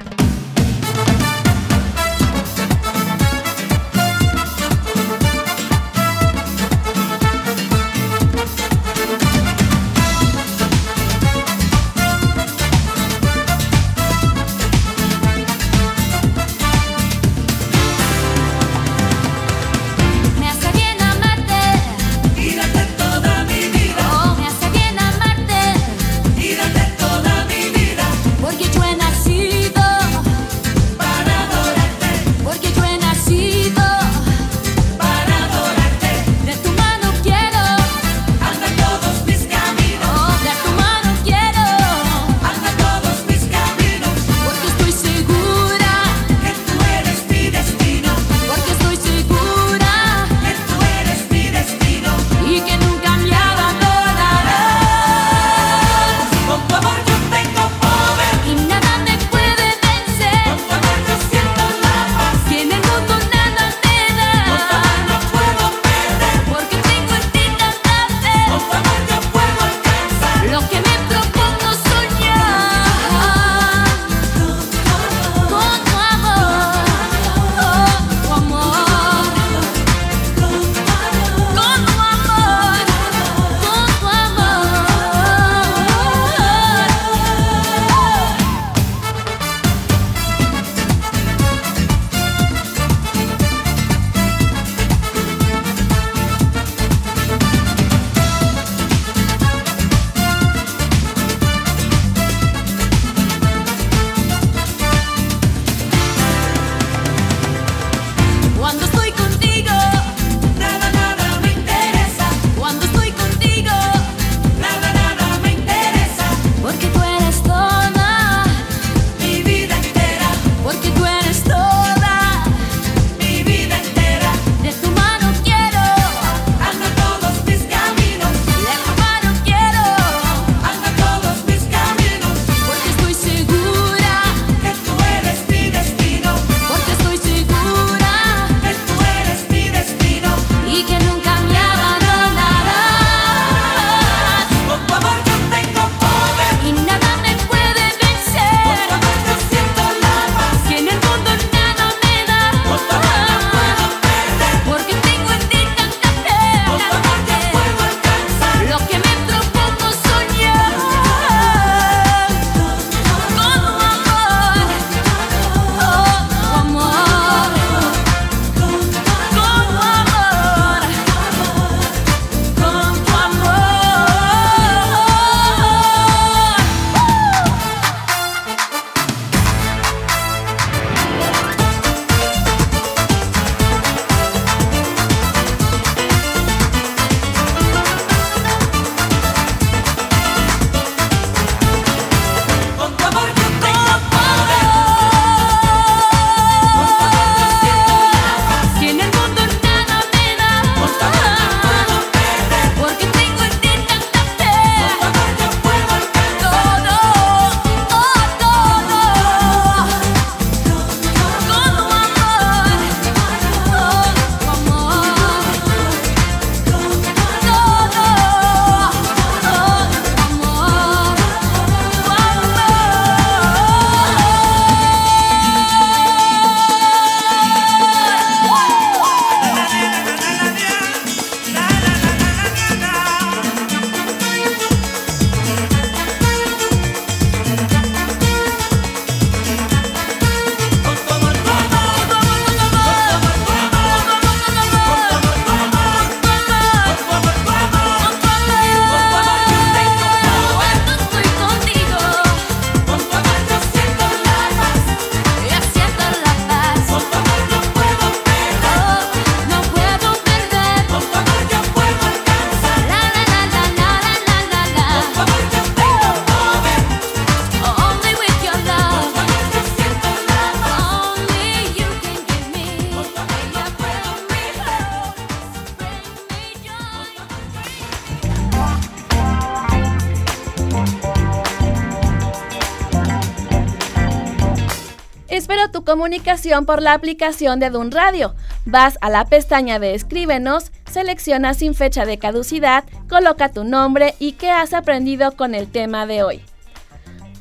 Comunicación 285.90 286.66
por 286.66 286.82
la 286.82 286.92
aplicación 286.92 287.58
de 287.58 287.68
Dun 287.68 287.90
Radio. 287.90 288.36
Vas 288.64 288.96
a 289.00 289.10
la 289.10 289.24
pestaña 289.24 289.80
de 289.80 289.96
Escríbenos, 289.96 290.70
selecciona 290.88 291.52
sin 291.52 291.74
fecha 291.74 292.04
de 292.04 292.16
caducidad, 292.16 292.84
coloca 293.08 293.48
tu 293.48 293.64
nombre 293.64 294.14
y 294.20 294.34
qué 294.34 294.52
has 294.52 294.72
aprendido 294.72 295.32
con 295.32 295.52
el 295.52 295.66
tema 295.68 296.06
de 296.06 296.22
hoy. 296.22 296.42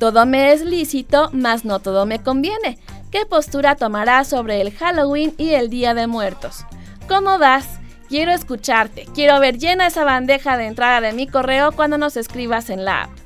Todo 0.00 0.26
me 0.26 0.50
es 0.50 0.62
lícito, 0.62 1.30
mas 1.32 1.64
no 1.64 1.78
todo 1.78 2.06
me 2.06 2.20
conviene. 2.20 2.80
¿Qué 3.12 3.24
postura 3.24 3.76
tomarás 3.76 4.26
sobre 4.26 4.60
el 4.60 4.72
Halloween 4.72 5.32
y 5.38 5.50
el 5.50 5.70
Día 5.70 5.94
de 5.94 6.08
Muertos? 6.08 6.64
¿Cómo 7.06 7.38
vas? 7.38 7.78
Quiero 8.08 8.32
escucharte, 8.32 9.06
quiero 9.14 9.38
ver 9.38 9.58
llena 9.58 9.86
esa 9.86 10.02
bandeja 10.02 10.56
de 10.56 10.66
entrada 10.66 11.00
de 11.00 11.12
mi 11.12 11.28
correo 11.28 11.70
cuando 11.70 11.98
nos 11.98 12.16
escribas 12.16 12.68
en 12.68 12.84
la 12.84 13.02
app. 13.02 13.19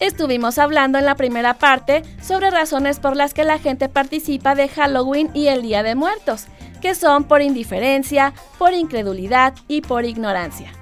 Estuvimos 0.00 0.58
hablando 0.58 0.98
en 0.98 1.04
la 1.04 1.16
primera 1.16 1.54
parte 1.54 2.04
sobre 2.22 2.50
razones 2.50 3.00
por 3.00 3.16
las 3.16 3.34
que 3.34 3.44
la 3.44 3.58
gente 3.58 3.88
participa 3.88 4.54
de 4.54 4.68
Halloween 4.68 5.30
y 5.34 5.48
el 5.48 5.62
Día 5.62 5.82
de 5.82 5.96
Muertos, 5.96 6.46
que 6.80 6.94
son 6.94 7.24
por 7.24 7.42
indiferencia, 7.42 8.32
por 8.58 8.72
incredulidad 8.74 9.54
y 9.66 9.80
por 9.80 10.04
ignorancia. 10.04 10.72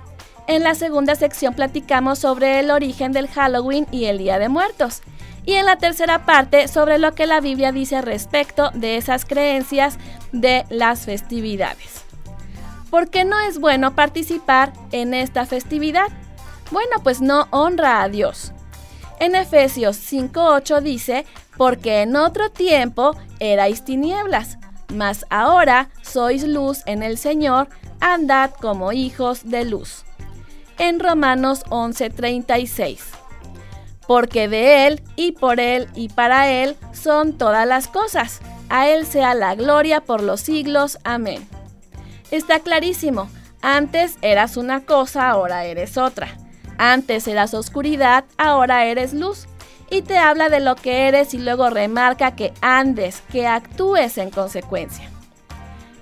En 0.46 0.62
la 0.62 0.74
segunda 0.74 1.14
sección 1.14 1.54
platicamos 1.54 2.18
sobre 2.18 2.60
el 2.60 2.70
origen 2.70 3.12
del 3.12 3.28
Halloween 3.28 3.86
y 3.90 4.04
el 4.04 4.18
Día 4.18 4.38
de 4.38 4.50
Muertos. 4.50 5.00
Y 5.46 5.54
en 5.54 5.64
la 5.64 5.76
tercera 5.76 6.26
parte 6.26 6.68
sobre 6.68 6.98
lo 6.98 7.14
que 7.14 7.26
la 7.26 7.40
Biblia 7.40 7.72
dice 7.72 8.02
respecto 8.02 8.70
de 8.74 8.96
esas 8.96 9.24
creencias 9.24 9.96
de 10.32 10.66
las 10.68 11.06
festividades. 11.06 12.02
¿Por 12.90 13.08
qué 13.10 13.24
no 13.24 13.38
es 13.40 13.58
bueno 13.58 13.94
participar 13.94 14.72
en 14.92 15.14
esta 15.14 15.46
festividad? 15.46 16.08
Bueno, 16.70 16.96
pues 17.02 17.20
no 17.20 17.48
honra 17.50 18.02
a 18.02 18.08
Dios. 18.08 18.52
En 19.18 19.34
Efesios 19.34 19.96
5.8 19.96 20.80
dice, 20.82 21.24
porque 21.56 22.02
en 22.02 22.16
otro 22.16 22.50
tiempo 22.50 23.16
erais 23.40 23.84
tinieblas, 23.84 24.58
mas 24.92 25.24
ahora 25.30 25.88
sois 26.02 26.42
luz 26.42 26.82
en 26.86 27.02
el 27.02 27.16
Señor, 27.16 27.68
andad 28.00 28.50
como 28.50 28.92
hijos 28.92 29.48
de 29.48 29.64
luz. 29.64 30.04
En 30.78 31.00
Romanos 31.00 31.64
11:36, 31.70 33.00
porque 34.06 34.48
de 34.48 34.86
Él 34.86 35.02
y 35.16 35.32
por 35.32 35.60
Él 35.60 35.88
y 35.94 36.10
para 36.10 36.50
Él 36.50 36.76
son 36.92 37.38
todas 37.38 37.66
las 37.66 37.88
cosas, 37.88 38.40
a 38.68 38.88
Él 38.88 39.06
sea 39.06 39.34
la 39.34 39.54
gloria 39.54 40.02
por 40.02 40.22
los 40.22 40.42
siglos. 40.42 40.98
Amén. 41.04 41.48
Está 42.30 42.60
clarísimo, 42.60 43.30
antes 43.62 44.18
eras 44.20 44.58
una 44.58 44.84
cosa, 44.84 45.30
ahora 45.30 45.64
eres 45.64 45.96
otra. 45.96 46.28
Antes 46.78 47.26
eras 47.28 47.54
oscuridad, 47.54 48.24
ahora 48.36 48.84
eres 48.84 49.14
luz. 49.14 49.46
Y 49.88 50.02
te 50.02 50.18
habla 50.18 50.48
de 50.48 50.60
lo 50.60 50.74
que 50.74 51.06
eres 51.06 51.32
y 51.32 51.38
luego 51.38 51.70
remarca 51.70 52.34
que 52.34 52.52
andes, 52.60 53.22
que 53.30 53.46
actúes 53.46 54.18
en 54.18 54.30
consecuencia. 54.30 55.08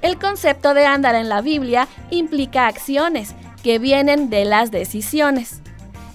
El 0.00 0.18
concepto 0.18 0.74
de 0.74 0.86
andar 0.86 1.14
en 1.14 1.28
la 1.28 1.40
Biblia 1.40 1.88
implica 2.10 2.66
acciones 2.66 3.34
que 3.62 3.78
vienen 3.78 4.30
de 4.30 4.44
las 4.44 4.70
decisiones. 4.70 5.60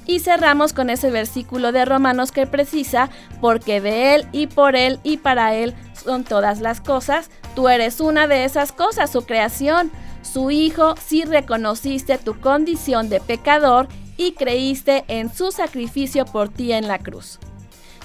Y 0.06 0.20
cerramos 0.20 0.74
con 0.74 0.90
ese 0.90 1.12
versículo 1.12 1.72
de 1.72 1.86
Romanos 1.86 2.32
que 2.32 2.48
precisa, 2.48 3.10
porque 3.42 3.82
de 3.82 4.16
Él 4.16 4.28
y 4.32 4.48
por 4.48 4.76
Él 4.76 5.00
y 5.04 5.18
para 5.18 5.54
Él 5.54 5.76
son 5.94 6.24
todas 6.24 6.62
las 6.62 6.82
cosas, 6.82 7.30
tú 7.56 7.70
eres 7.70 8.00
una 8.00 8.28
de 8.28 8.46
esas 8.46 8.72
cosas, 8.72 9.12
su 9.12 9.24
creación, 9.26 9.92
su 10.22 10.50
Hijo, 10.52 10.96
si 10.98 11.26
reconociste 11.26 12.18
tu 12.18 12.40
condición 12.40 13.10
de 13.10 13.20
pecador 13.20 13.88
y 14.20 14.34
creíste 14.34 15.06
en 15.08 15.34
su 15.34 15.52
sacrificio 15.52 16.26
por 16.26 16.50
ti 16.50 16.74
en 16.74 16.90
la 16.90 17.00
cruz. 17.00 17.40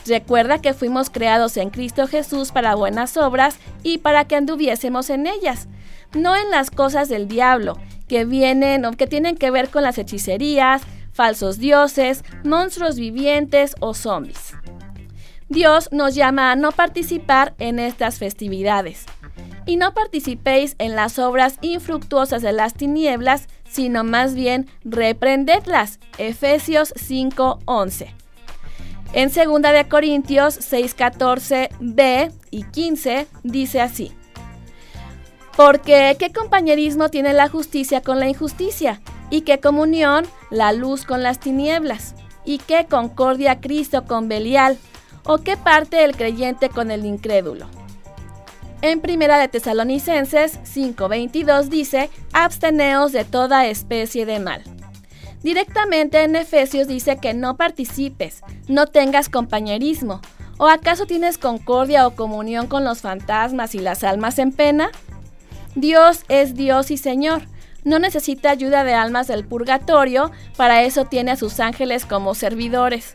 Recuerda 0.07 0.61
que 0.61 0.73
fuimos 0.73 1.11
creados 1.11 1.57
en 1.57 1.71
Cristo 1.71 2.07
Jesús 2.07 2.53
para 2.53 2.77
buenas 2.77 3.17
obras 3.17 3.59
y 3.83 3.99
para 3.99 4.25
que 4.25 4.37
anduviésemos 4.37 5.11
en 5.11 5.27
ellas, 5.27 5.67
no 6.15 6.37
en 6.37 6.51
las 6.53 6.71
cosas 6.71 7.09
del 7.09 7.27
diablo, 7.27 7.77
que 8.07 8.25
vienen 8.25 8.85
o 8.85 8.93
que 8.93 9.09
tienen 9.09 9.37
que 9.37 9.51
ver 9.51 9.71
con 9.71 9.83
las 9.83 9.99
hechicerías, 9.99 10.83
falsos 11.13 11.59
dioses, 11.59 12.23
monstruos 12.45 12.95
vivientes 12.95 13.75
o 13.81 13.93
zombies. 13.93 14.55
Dios 15.49 15.89
nos 15.91 16.15
llama 16.15 16.53
a 16.53 16.57
no 16.57 16.71
participar 16.71 17.55
en 17.59 17.81
estas 17.81 18.19
festividades. 18.19 19.07
Y 19.67 19.77
no 19.77 19.95
participéis 19.95 20.77
en 20.79 20.95
las 20.95 21.19
obras 21.19 21.59
infructuosas 21.61 22.43
de 22.43 22.53
las 22.53 22.75
tinieblas, 22.75 23.49
sino 23.75 24.05
más 24.05 24.35
bien 24.35 24.69
reprendedlas. 24.85 25.99
Efesios 26.17 26.95
5:11. 26.97 28.15
En 29.13 29.31
2 29.33 29.63
de 29.63 29.89
Corintios 29.89 30.57
6:14b 30.61 32.33
y 32.53 32.63
15 32.63 33.27
dice 33.43 33.81
así: 33.81 34.13
Porque 35.57 36.17
qué 36.21 36.33
compañerismo 36.33 37.09
tiene 37.09 37.33
la 37.33 37.49
justicia 37.49 38.01
con 38.01 38.21
la 38.21 38.29
injusticia, 38.29 39.01
y 39.31 39.41
qué 39.41 39.59
comunión 39.59 40.25
la 40.51 40.73
luz 40.73 41.05
con 41.05 41.25
las 41.25 41.41
tinieblas, 41.41 42.15
y 42.45 42.59
qué 42.59 42.87
concordia 42.89 43.61
Cristo 43.61 44.05
con 44.05 44.29
Belial, 44.29 44.79
o 45.25 45.39
qué 45.39 45.57
parte 45.57 46.05
el 46.05 46.17
creyente 46.17 46.69
con 46.69 46.93
el 46.93 47.05
incrédulo. 47.05 47.67
En 48.85 49.01
Primera 49.01 49.39
de 49.39 49.49
Tesalonicenses 49.49 50.61
5:22 50.63 51.71
dice, 51.71 52.11
absteneos 52.35 53.13
de 53.13 53.25
toda 53.25 53.65
especie 53.65 54.27
de 54.27 54.41
mal. 54.41 54.63
Directamente 55.43 56.23
en 56.23 56.37
Efesios 56.37 56.87
dice 56.87 57.17
que 57.17 57.33
no 57.33 57.57
participes, 57.57 58.43
no 58.69 58.87
tengas 58.87 59.31
compañerismo. 59.31 60.21
¿O 60.59 60.69
acaso 60.69 61.07
tienes 61.07 61.39
concordia 61.39 62.07
o 62.07 62.15
comunión 62.15 62.67
con 62.67 62.85
los 62.85 63.01
fantasmas 63.01 63.75
y 63.75 63.79
las 63.79 64.05
almas 64.05 64.39
en 64.39 64.53
pena? 64.53 64.91
Dios 65.75 66.25
es 66.29 66.55
Dios 66.55 66.91
y 66.91 66.99
Señor. 66.99 67.41
No 67.85 67.99
necesita 67.99 68.51
ayuda 68.51 68.85
de 68.85 68.93
almas 68.93 69.29
del 69.29 69.47
purgatorio, 69.47 70.31
para 70.59 70.83
eso 70.83 71.07
tiene 71.07 71.31
a 71.31 71.37
sus 71.37 71.59
ángeles 71.59 72.05
como 72.05 72.35
servidores. 72.35 73.15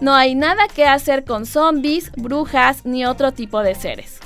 No 0.00 0.14
hay 0.14 0.36
nada 0.36 0.68
que 0.72 0.86
hacer 0.86 1.24
con 1.24 1.44
zombies, 1.44 2.12
brujas 2.12 2.86
ni 2.86 3.04
otro 3.04 3.32
tipo 3.32 3.64
de 3.64 3.74
seres. 3.74 4.20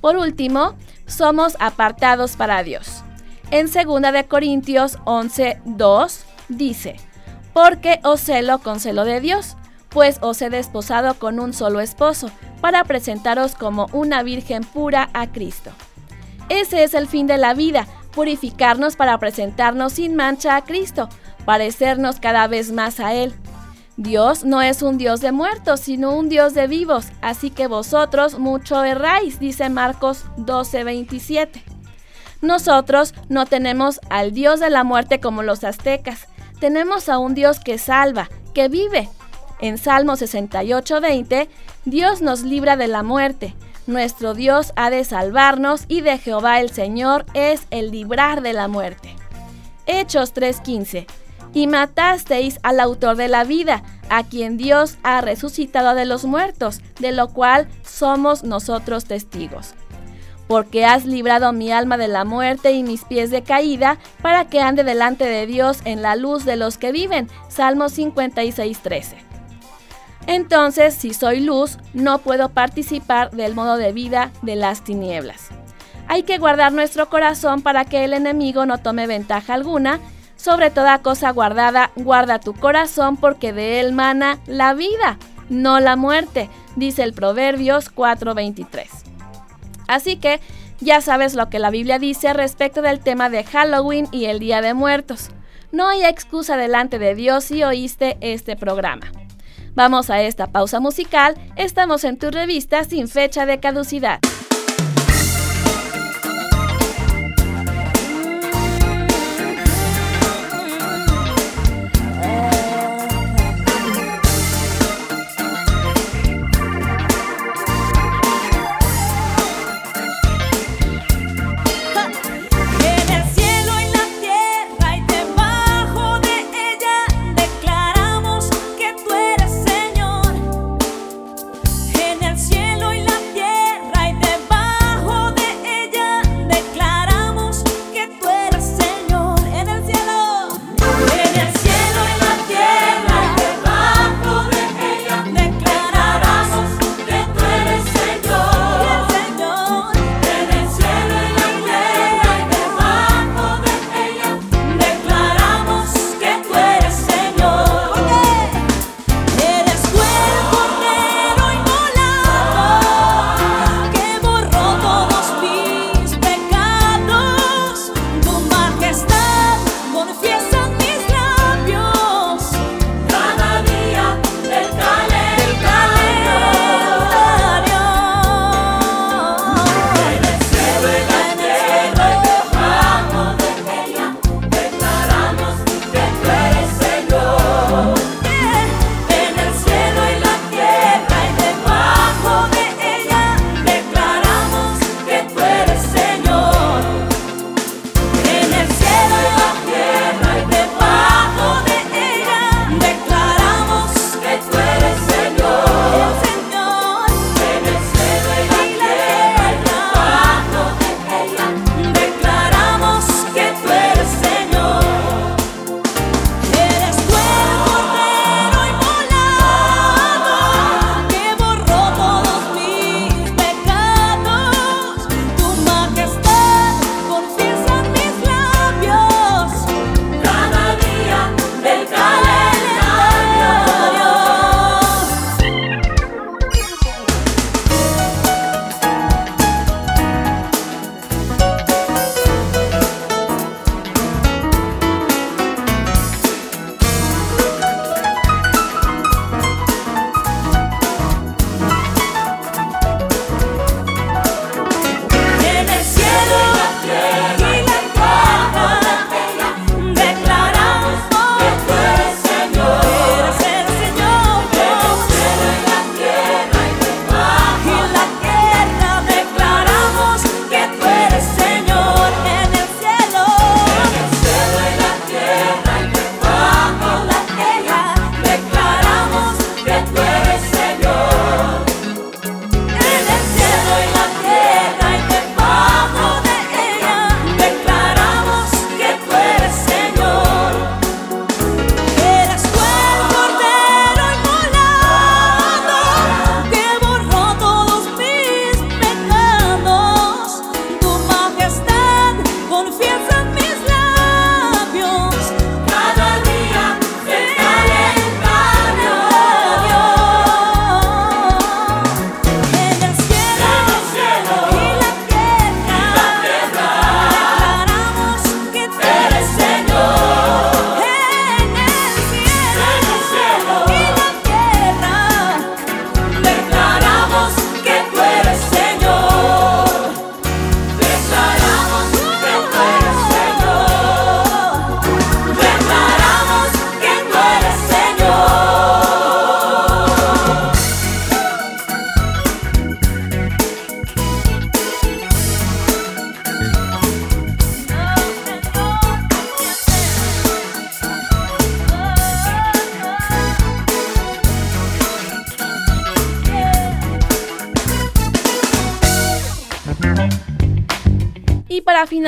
Por 0.00 0.16
último, 0.16 0.74
somos 1.06 1.56
apartados 1.58 2.36
para 2.36 2.62
Dios. 2.62 3.02
En 3.50 3.66
2 3.66 4.12
de 4.12 4.24
Corintios 4.26 4.98
11:2 5.04 6.20
dice: 6.48 6.96
Porque 7.52 8.00
os 8.04 8.20
celo 8.20 8.58
con 8.58 8.78
celo 8.78 9.04
de 9.04 9.20
Dios, 9.20 9.56
pues 9.88 10.18
os 10.20 10.40
he 10.42 10.50
desposado 10.50 11.14
con 11.14 11.40
un 11.40 11.52
solo 11.52 11.80
esposo, 11.80 12.30
para 12.60 12.84
presentaros 12.84 13.54
como 13.54 13.86
una 13.92 14.22
virgen 14.22 14.64
pura 14.64 15.08
a 15.14 15.28
Cristo. 15.28 15.70
Ese 16.48 16.82
es 16.82 16.94
el 16.94 17.06
fin 17.06 17.26
de 17.26 17.38
la 17.38 17.54
vida, 17.54 17.86
purificarnos 18.12 18.96
para 18.96 19.18
presentarnos 19.18 19.94
sin 19.94 20.16
mancha 20.16 20.56
a 20.56 20.64
Cristo, 20.64 21.08
parecernos 21.44 22.20
cada 22.20 22.46
vez 22.48 22.72
más 22.72 23.00
a 23.00 23.14
Él. 23.14 23.34
Dios 23.98 24.44
no 24.44 24.62
es 24.62 24.82
un 24.82 24.96
Dios 24.96 25.20
de 25.20 25.32
muertos, 25.32 25.80
sino 25.80 26.14
un 26.14 26.28
Dios 26.28 26.54
de 26.54 26.68
vivos, 26.68 27.06
así 27.20 27.50
que 27.50 27.66
vosotros 27.66 28.38
mucho 28.38 28.84
erráis, 28.84 29.40
dice 29.40 29.68
Marcos 29.70 30.24
12:27. 30.36 31.64
Nosotros 32.40 33.12
no 33.28 33.44
tenemos 33.44 34.00
al 34.08 34.30
Dios 34.30 34.60
de 34.60 34.70
la 34.70 34.84
muerte 34.84 35.18
como 35.18 35.42
los 35.42 35.64
aztecas, 35.64 36.28
tenemos 36.60 37.08
a 37.08 37.18
un 37.18 37.34
Dios 37.34 37.58
que 37.58 37.76
salva, 37.76 38.28
que 38.54 38.68
vive. 38.68 39.08
En 39.60 39.78
Salmo 39.78 40.14
68:20, 40.14 41.48
Dios 41.84 42.22
nos 42.22 42.42
libra 42.42 42.76
de 42.76 42.86
la 42.86 43.02
muerte. 43.02 43.56
Nuestro 43.88 44.32
Dios 44.32 44.72
ha 44.76 44.90
de 44.90 45.02
salvarnos 45.02 45.86
y 45.88 46.02
de 46.02 46.18
Jehová 46.18 46.60
el 46.60 46.70
Señor 46.70 47.26
es 47.34 47.66
el 47.72 47.90
librar 47.90 48.42
de 48.42 48.52
la 48.52 48.68
muerte. 48.68 49.16
Hechos 49.86 50.34
3:15 50.34 51.08
y 51.54 51.66
matasteis 51.66 52.58
al 52.62 52.80
autor 52.80 53.16
de 53.16 53.28
la 53.28 53.44
vida, 53.44 53.82
a 54.10 54.24
quien 54.24 54.56
Dios 54.56 54.98
ha 55.02 55.20
resucitado 55.20 55.94
de 55.94 56.04
los 56.04 56.24
muertos, 56.24 56.80
de 57.00 57.12
lo 57.12 57.28
cual 57.28 57.68
somos 57.84 58.44
nosotros 58.44 59.04
testigos. 59.04 59.74
Porque 60.46 60.86
has 60.86 61.04
librado 61.04 61.52
mi 61.52 61.70
alma 61.72 61.98
de 61.98 62.08
la 62.08 62.24
muerte 62.24 62.72
y 62.72 62.82
mis 62.82 63.04
pies 63.04 63.30
de 63.30 63.42
caída, 63.42 63.98
para 64.22 64.46
que 64.46 64.60
ande 64.60 64.82
delante 64.82 65.24
de 65.24 65.46
Dios 65.46 65.80
en 65.84 66.00
la 66.00 66.16
luz 66.16 66.44
de 66.44 66.56
los 66.56 66.78
que 66.78 66.90
viven. 66.90 67.28
Salmo 67.48 67.86
56.13. 67.86 69.16
Entonces, 70.26 70.94
si 70.94 71.14
soy 71.14 71.40
luz, 71.40 71.78
no 71.94 72.18
puedo 72.18 72.50
participar 72.50 73.30
del 73.30 73.54
modo 73.54 73.76
de 73.76 73.92
vida 73.92 74.30
de 74.42 74.56
las 74.56 74.84
tinieblas. 74.84 75.48
Hay 76.06 76.22
que 76.22 76.38
guardar 76.38 76.72
nuestro 76.72 77.10
corazón 77.10 77.60
para 77.60 77.84
que 77.84 78.04
el 78.04 78.14
enemigo 78.14 78.64
no 78.64 78.78
tome 78.78 79.06
ventaja 79.06 79.54
alguna 79.54 80.00
sobre 80.38 80.70
toda 80.70 81.02
cosa 81.02 81.30
guardada, 81.32 81.90
guarda 81.96 82.38
tu 82.38 82.54
corazón 82.54 83.18
porque 83.18 83.52
de 83.52 83.80
él 83.80 83.92
mana 83.92 84.38
la 84.46 84.72
vida, 84.72 85.18
no 85.50 85.80
la 85.80 85.96
muerte, 85.96 86.48
dice 86.76 87.02
el 87.02 87.12
Proverbios 87.12 87.90
4:23. 87.94 88.88
Así 89.88 90.16
que 90.16 90.40
ya 90.80 91.00
sabes 91.00 91.34
lo 91.34 91.50
que 91.50 91.58
la 91.58 91.70
Biblia 91.70 91.98
dice 91.98 92.32
respecto 92.32 92.82
del 92.82 93.00
tema 93.00 93.28
de 93.28 93.42
Halloween 93.44 94.06
y 94.12 94.26
el 94.26 94.38
Día 94.38 94.62
de 94.62 94.74
Muertos. 94.74 95.30
No 95.72 95.88
hay 95.88 96.04
excusa 96.04 96.56
delante 96.56 96.98
de 96.98 97.14
Dios 97.14 97.44
si 97.44 97.64
oíste 97.64 98.16
este 98.20 98.56
programa. 98.56 99.10
Vamos 99.74 100.08
a 100.08 100.22
esta 100.22 100.46
pausa 100.46 100.80
musical, 100.80 101.34
estamos 101.56 102.04
en 102.04 102.16
tu 102.16 102.30
revista 102.30 102.84
sin 102.84 103.08
fecha 103.08 103.44
de 103.44 103.60
caducidad. 103.60 104.20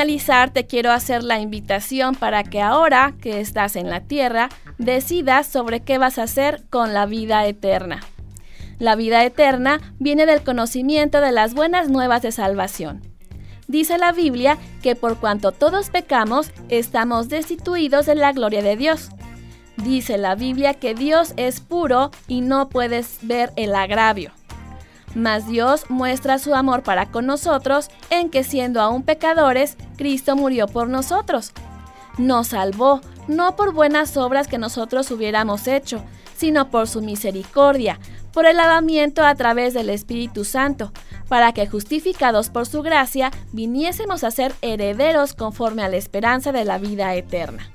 Finalizar, 0.00 0.48
te 0.48 0.66
quiero 0.66 0.92
hacer 0.92 1.22
la 1.22 1.40
invitación 1.40 2.14
para 2.14 2.42
que 2.42 2.62
ahora 2.62 3.12
que 3.20 3.38
estás 3.38 3.76
en 3.76 3.90
la 3.90 4.00
tierra, 4.00 4.48
decidas 4.78 5.46
sobre 5.46 5.80
qué 5.80 5.98
vas 5.98 6.16
a 6.16 6.22
hacer 6.22 6.64
con 6.70 6.94
la 6.94 7.04
vida 7.04 7.46
eterna. 7.46 8.00
La 8.78 8.96
vida 8.96 9.22
eterna 9.26 9.78
viene 9.98 10.24
del 10.24 10.42
conocimiento 10.42 11.20
de 11.20 11.32
las 11.32 11.52
buenas 11.52 11.90
nuevas 11.90 12.22
de 12.22 12.32
salvación. 12.32 13.02
Dice 13.68 13.98
la 13.98 14.12
Biblia 14.12 14.56
que 14.82 14.96
por 14.96 15.18
cuanto 15.18 15.52
todos 15.52 15.90
pecamos, 15.90 16.50
estamos 16.70 17.28
destituidos 17.28 18.06
de 18.06 18.14
la 18.14 18.32
gloria 18.32 18.62
de 18.62 18.76
Dios. 18.76 19.10
Dice 19.76 20.16
la 20.16 20.34
Biblia 20.34 20.72
que 20.72 20.94
Dios 20.94 21.34
es 21.36 21.60
puro 21.60 22.10
y 22.26 22.40
no 22.40 22.70
puedes 22.70 23.18
ver 23.20 23.52
el 23.56 23.74
agravio. 23.74 24.32
Mas 25.14 25.46
Dios 25.46 25.86
muestra 25.88 26.38
su 26.38 26.54
amor 26.54 26.82
para 26.82 27.06
con 27.06 27.26
nosotros 27.26 27.88
en 28.10 28.30
que 28.30 28.44
siendo 28.44 28.80
aún 28.80 29.02
pecadores, 29.02 29.76
Cristo 29.96 30.36
murió 30.36 30.66
por 30.66 30.88
nosotros. 30.88 31.52
Nos 32.18 32.48
salvó, 32.48 33.00
no 33.28 33.56
por 33.56 33.72
buenas 33.72 34.16
obras 34.16 34.46
que 34.46 34.58
nosotros 34.58 35.10
hubiéramos 35.10 35.66
hecho, 35.66 36.02
sino 36.36 36.70
por 36.70 36.88
su 36.88 37.02
misericordia, 37.02 37.98
por 38.32 38.46
el 38.46 38.56
lavamiento 38.56 39.24
a 39.24 39.34
través 39.34 39.74
del 39.74 39.90
Espíritu 39.90 40.44
Santo, 40.44 40.92
para 41.28 41.52
que 41.52 41.66
justificados 41.66 42.48
por 42.48 42.66
su 42.66 42.82
gracia 42.82 43.30
viniésemos 43.52 44.24
a 44.24 44.30
ser 44.30 44.54
herederos 44.62 45.34
conforme 45.34 45.82
a 45.82 45.88
la 45.88 45.96
esperanza 45.96 46.52
de 46.52 46.64
la 46.64 46.78
vida 46.78 47.14
eterna. 47.14 47.70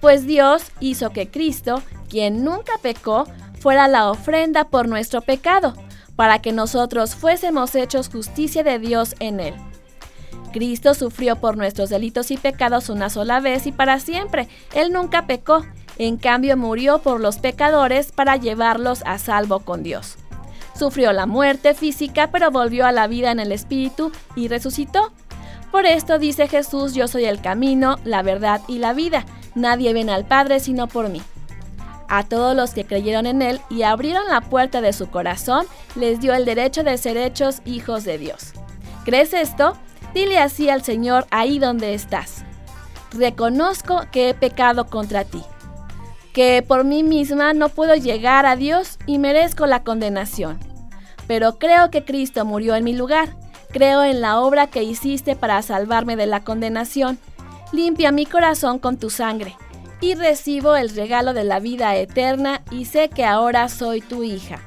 Pues 0.00 0.26
Dios 0.26 0.62
hizo 0.80 1.10
que 1.10 1.28
Cristo, 1.28 1.82
quien 2.08 2.42
nunca 2.42 2.72
pecó, 2.82 3.26
fuera 3.60 3.86
la 3.88 4.10
ofrenda 4.10 4.68
por 4.68 4.88
nuestro 4.88 5.20
pecado, 5.20 5.74
para 6.20 6.42
que 6.42 6.52
nosotros 6.52 7.14
fuésemos 7.14 7.74
hechos 7.74 8.10
justicia 8.10 8.62
de 8.62 8.78
Dios 8.78 9.14
en 9.20 9.40
él. 9.40 9.54
Cristo 10.52 10.92
sufrió 10.92 11.36
por 11.36 11.56
nuestros 11.56 11.88
delitos 11.88 12.30
y 12.30 12.36
pecados 12.36 12.90
una 12.90 13.08
sola 13.08 13.40
vez 13.40 13.66
y 13.66 13.72
para 13.72 13.98
siempre. 14.00 14.46
Él 14.74 14.92
nunca 14.92 15.26
pecó, 15.26 15.64
en 15.96 16.18
cambio 16.18 16.58
murió 16.58 16.98
por 16.98 17.22
los 17.22 17.38
pecadores 17.38 18.12
para 18.12 18.36
llevarlos 18.36 19.02
a 19.06 19.16
salvo 19.16 19.60
con 19.60 19.82
Dios. 19.82 20.18
Sufrió 20.78 21.14
la 21.14 21.24
muerte 21.24 21.72
física, 21.72 22.28
pero 22.30 22.50
volvió 22.50 22.84
a 22.84 22.92
la 22.92 23.06
vida 23.06 23.30
en 23.30 23.40
el 23.40 23.50
Espíritu 23.50 24.12
y 24.36 24.48
resucitó. 24.48 25.12
Por 25.72 25.86
esto 25.86 26.18
dice 26.18 26.48
Jesús, 26.48 26.92
yo 26.92 27.08
soy 27.08 27.24
el 27.24 27.40
camino, 27.40 27.98
la 28.04 28.20
verdad 28.20 28.60
y 28.68 28.76
la 28.76 28.92
vida. 28.92 29.24
Nadie 29.54 29.94
viene 29.94 30.12
al 30.12 30.26
Padre 30.26 30.60
sino 30.60 30.86
por 30.86 31.08
mí. 31.08 31.22
A 32.10 32.24
todos 32.24 32.56
los 32.56 32.74
que 32.74 32.84
creyeron 32.84 33.24
en 33.24 33.40
Él 33.40 33.60
y 33.70 33.82
abrieron 33.82 34.26
la 34.28 34.40
puerta 34.40 34.80
de 34.80 34.92
su 34.92 35.08
corazón, 35.10 35.64
les 35.94 36.20
dio 36.20 36.34
el 36.34 36.44
derecho 36.44 36.82
de 36.82 36.98
ser 36.98 37.16
hechos 37.16 37.62
hijos 37.64 38.02
de 38.02 38.18
Dios. 38.18 38.52
¿Crees 39.04 39.32
esto? 39.32 39.76
Dile 40.12 40.38
así 40.38 40.68
al 40.68 40.82
Señor 40.82 41.28
ahí 41.30 41.60
donde 41.60 41.94
estás. 41.94 42.44
Reconozco 43.12 44.06
que 44.10 44.28
he 44.28 44.34
pecado 44.34 44.86
contra 44.86 45.24
ti, 45.24 45.44
que 46.32 46.64
por 46.66 46.82
mí 46.82 47.04
misma 47.04 47.52
no 47.52 47.68
puedo 47.68 47.94
llegar 47.94 48.44
a 48.44 48.56
Dios 48.56 48.98
y 49.06 49.18
merezco 49.18 49.66
la 49.66 49.84
condenación. 49.84 50.58
Pero 51.28 51.60
creo 51.60 51.92
que 51.92 52.04
Cristo 52.04 52.44
murió 52.44 52.74
en 52.74 52.82
mi 52.82 52.92
lugar. 52.92 53.36
Creo 53.70 54.02
en 54.02 54.20
la 54.20 54.40
obra 54.40 54.66
que 54.66 54.82
hiciste 54.82 55.36
para 55.36 55.62
salvarme 55.62 56.16
de 56.16 56.26
la 56.26 56.42
condenación. 56.42 57.20
Limpia 57.70 58.10
mi 58.10 58.26
corazón 58.26 58.80
con 58.80 58.96
tu 58.96 59.10
sangre 59.10 59.56
y 60.00 60.14
recibo 60.14 60.76
el 60.76 60.90
regalo 60.90 61.34
de 61.34 61.44
la 61.44 61.60
vida 61.60 61.94
eterna 61.96 62.62
y 62.70 62.86
sé 62.86 63.08
que 63.08 63.24
ahora 63.24 63.68
soy 63.68 64.00
tu 64.00 64.22
hija. 64.22 64.60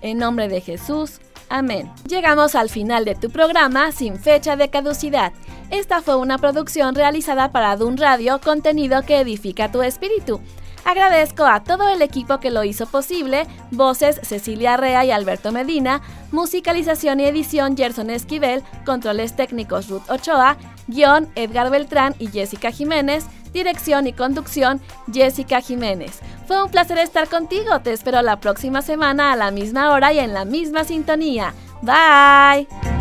En 0.00 0.18
nombre 0.18 0.48
de 0.48 0.60
Jesús, 0.60 1.20
amén. 1.48 1.90
Llegamos 2.08 2.54
al 2.54 2.68
final 2.68 3.04
de 3.04 3.14
tu 3.14 3.30
programa 3.30 3.92
sin 3.92 4.18
fecha 4.18 4.56
de 4.56 4.70
caducidad. 4.70 5.32
Esta 5.70 6.00
fue 6.00 6.16
una 6.16 6.38
producción 6.38 6.94
realizada 6.94 7.52
para 7.52 7.76
Dun 7.76 7.96
Radio, 7.96 8.40
contenido 8.40 9.02
que 9.02 9.20
edifica 9.20 9.70
tu 9.70 9.82
espíritu. 9.82 10.40
Agradezco 10.84 11.44
a 11.44 11.62
todo 11.64 11.88
el 11.90 12.00
equipo 12.00 12.40
que 12.40 12.50
lo 12.50 12.64
hizo 12.64 12.86
posible, 12.86 13.46
voces 13.70 14.20
Cecilia 14.22 14.78
Rea 14.78 15.04
y 15.04 15.10
Alberto 15.10 15.52
Medina, 15.52 16.00
musicalización 16.32 17.20
y 17.20 17.26
edición 17.26 17.76
Gerson 17.76 18.08
Esquivel, 18.08 18.62
controles 18.86 19.36
técnicos 19.36 19.88
Ruth 19.88 20.08
Ochoa, 20.08 20.56
guion 20.86 21.28
Edgar 21.34 21.70
Beltrán 21.70 22.14
y 22.18 22.28
Jessica 22.28 22.70
Jiménez, 22.70 23.26
dirección 23.52 24.06
y 24.06 24.12
conducción 24.12 24.80
Jessica 25.12 25.60
Jiménez. 25.60 26.20
Fue 26.46 26.62
un 26.62 26.70
placer 26.70 26.98
estar 26.98 27.28
contigo, 27.28 27.80
te 27.80 27.92
espero 27.92 28.22
la 28.22 28.40
próxima 28.40 28.82
semana 28.82 29.32
a 29.32 29.36
la 29.36 29.50
misma 29.50 29.90
hora 29.92 30.12
y 30.12 30.18
en 30.18 30.34
la 30.34 30.44
misma 30.44 30.84
sintonía. 30.84 31.52
Bye. 31.82 32.97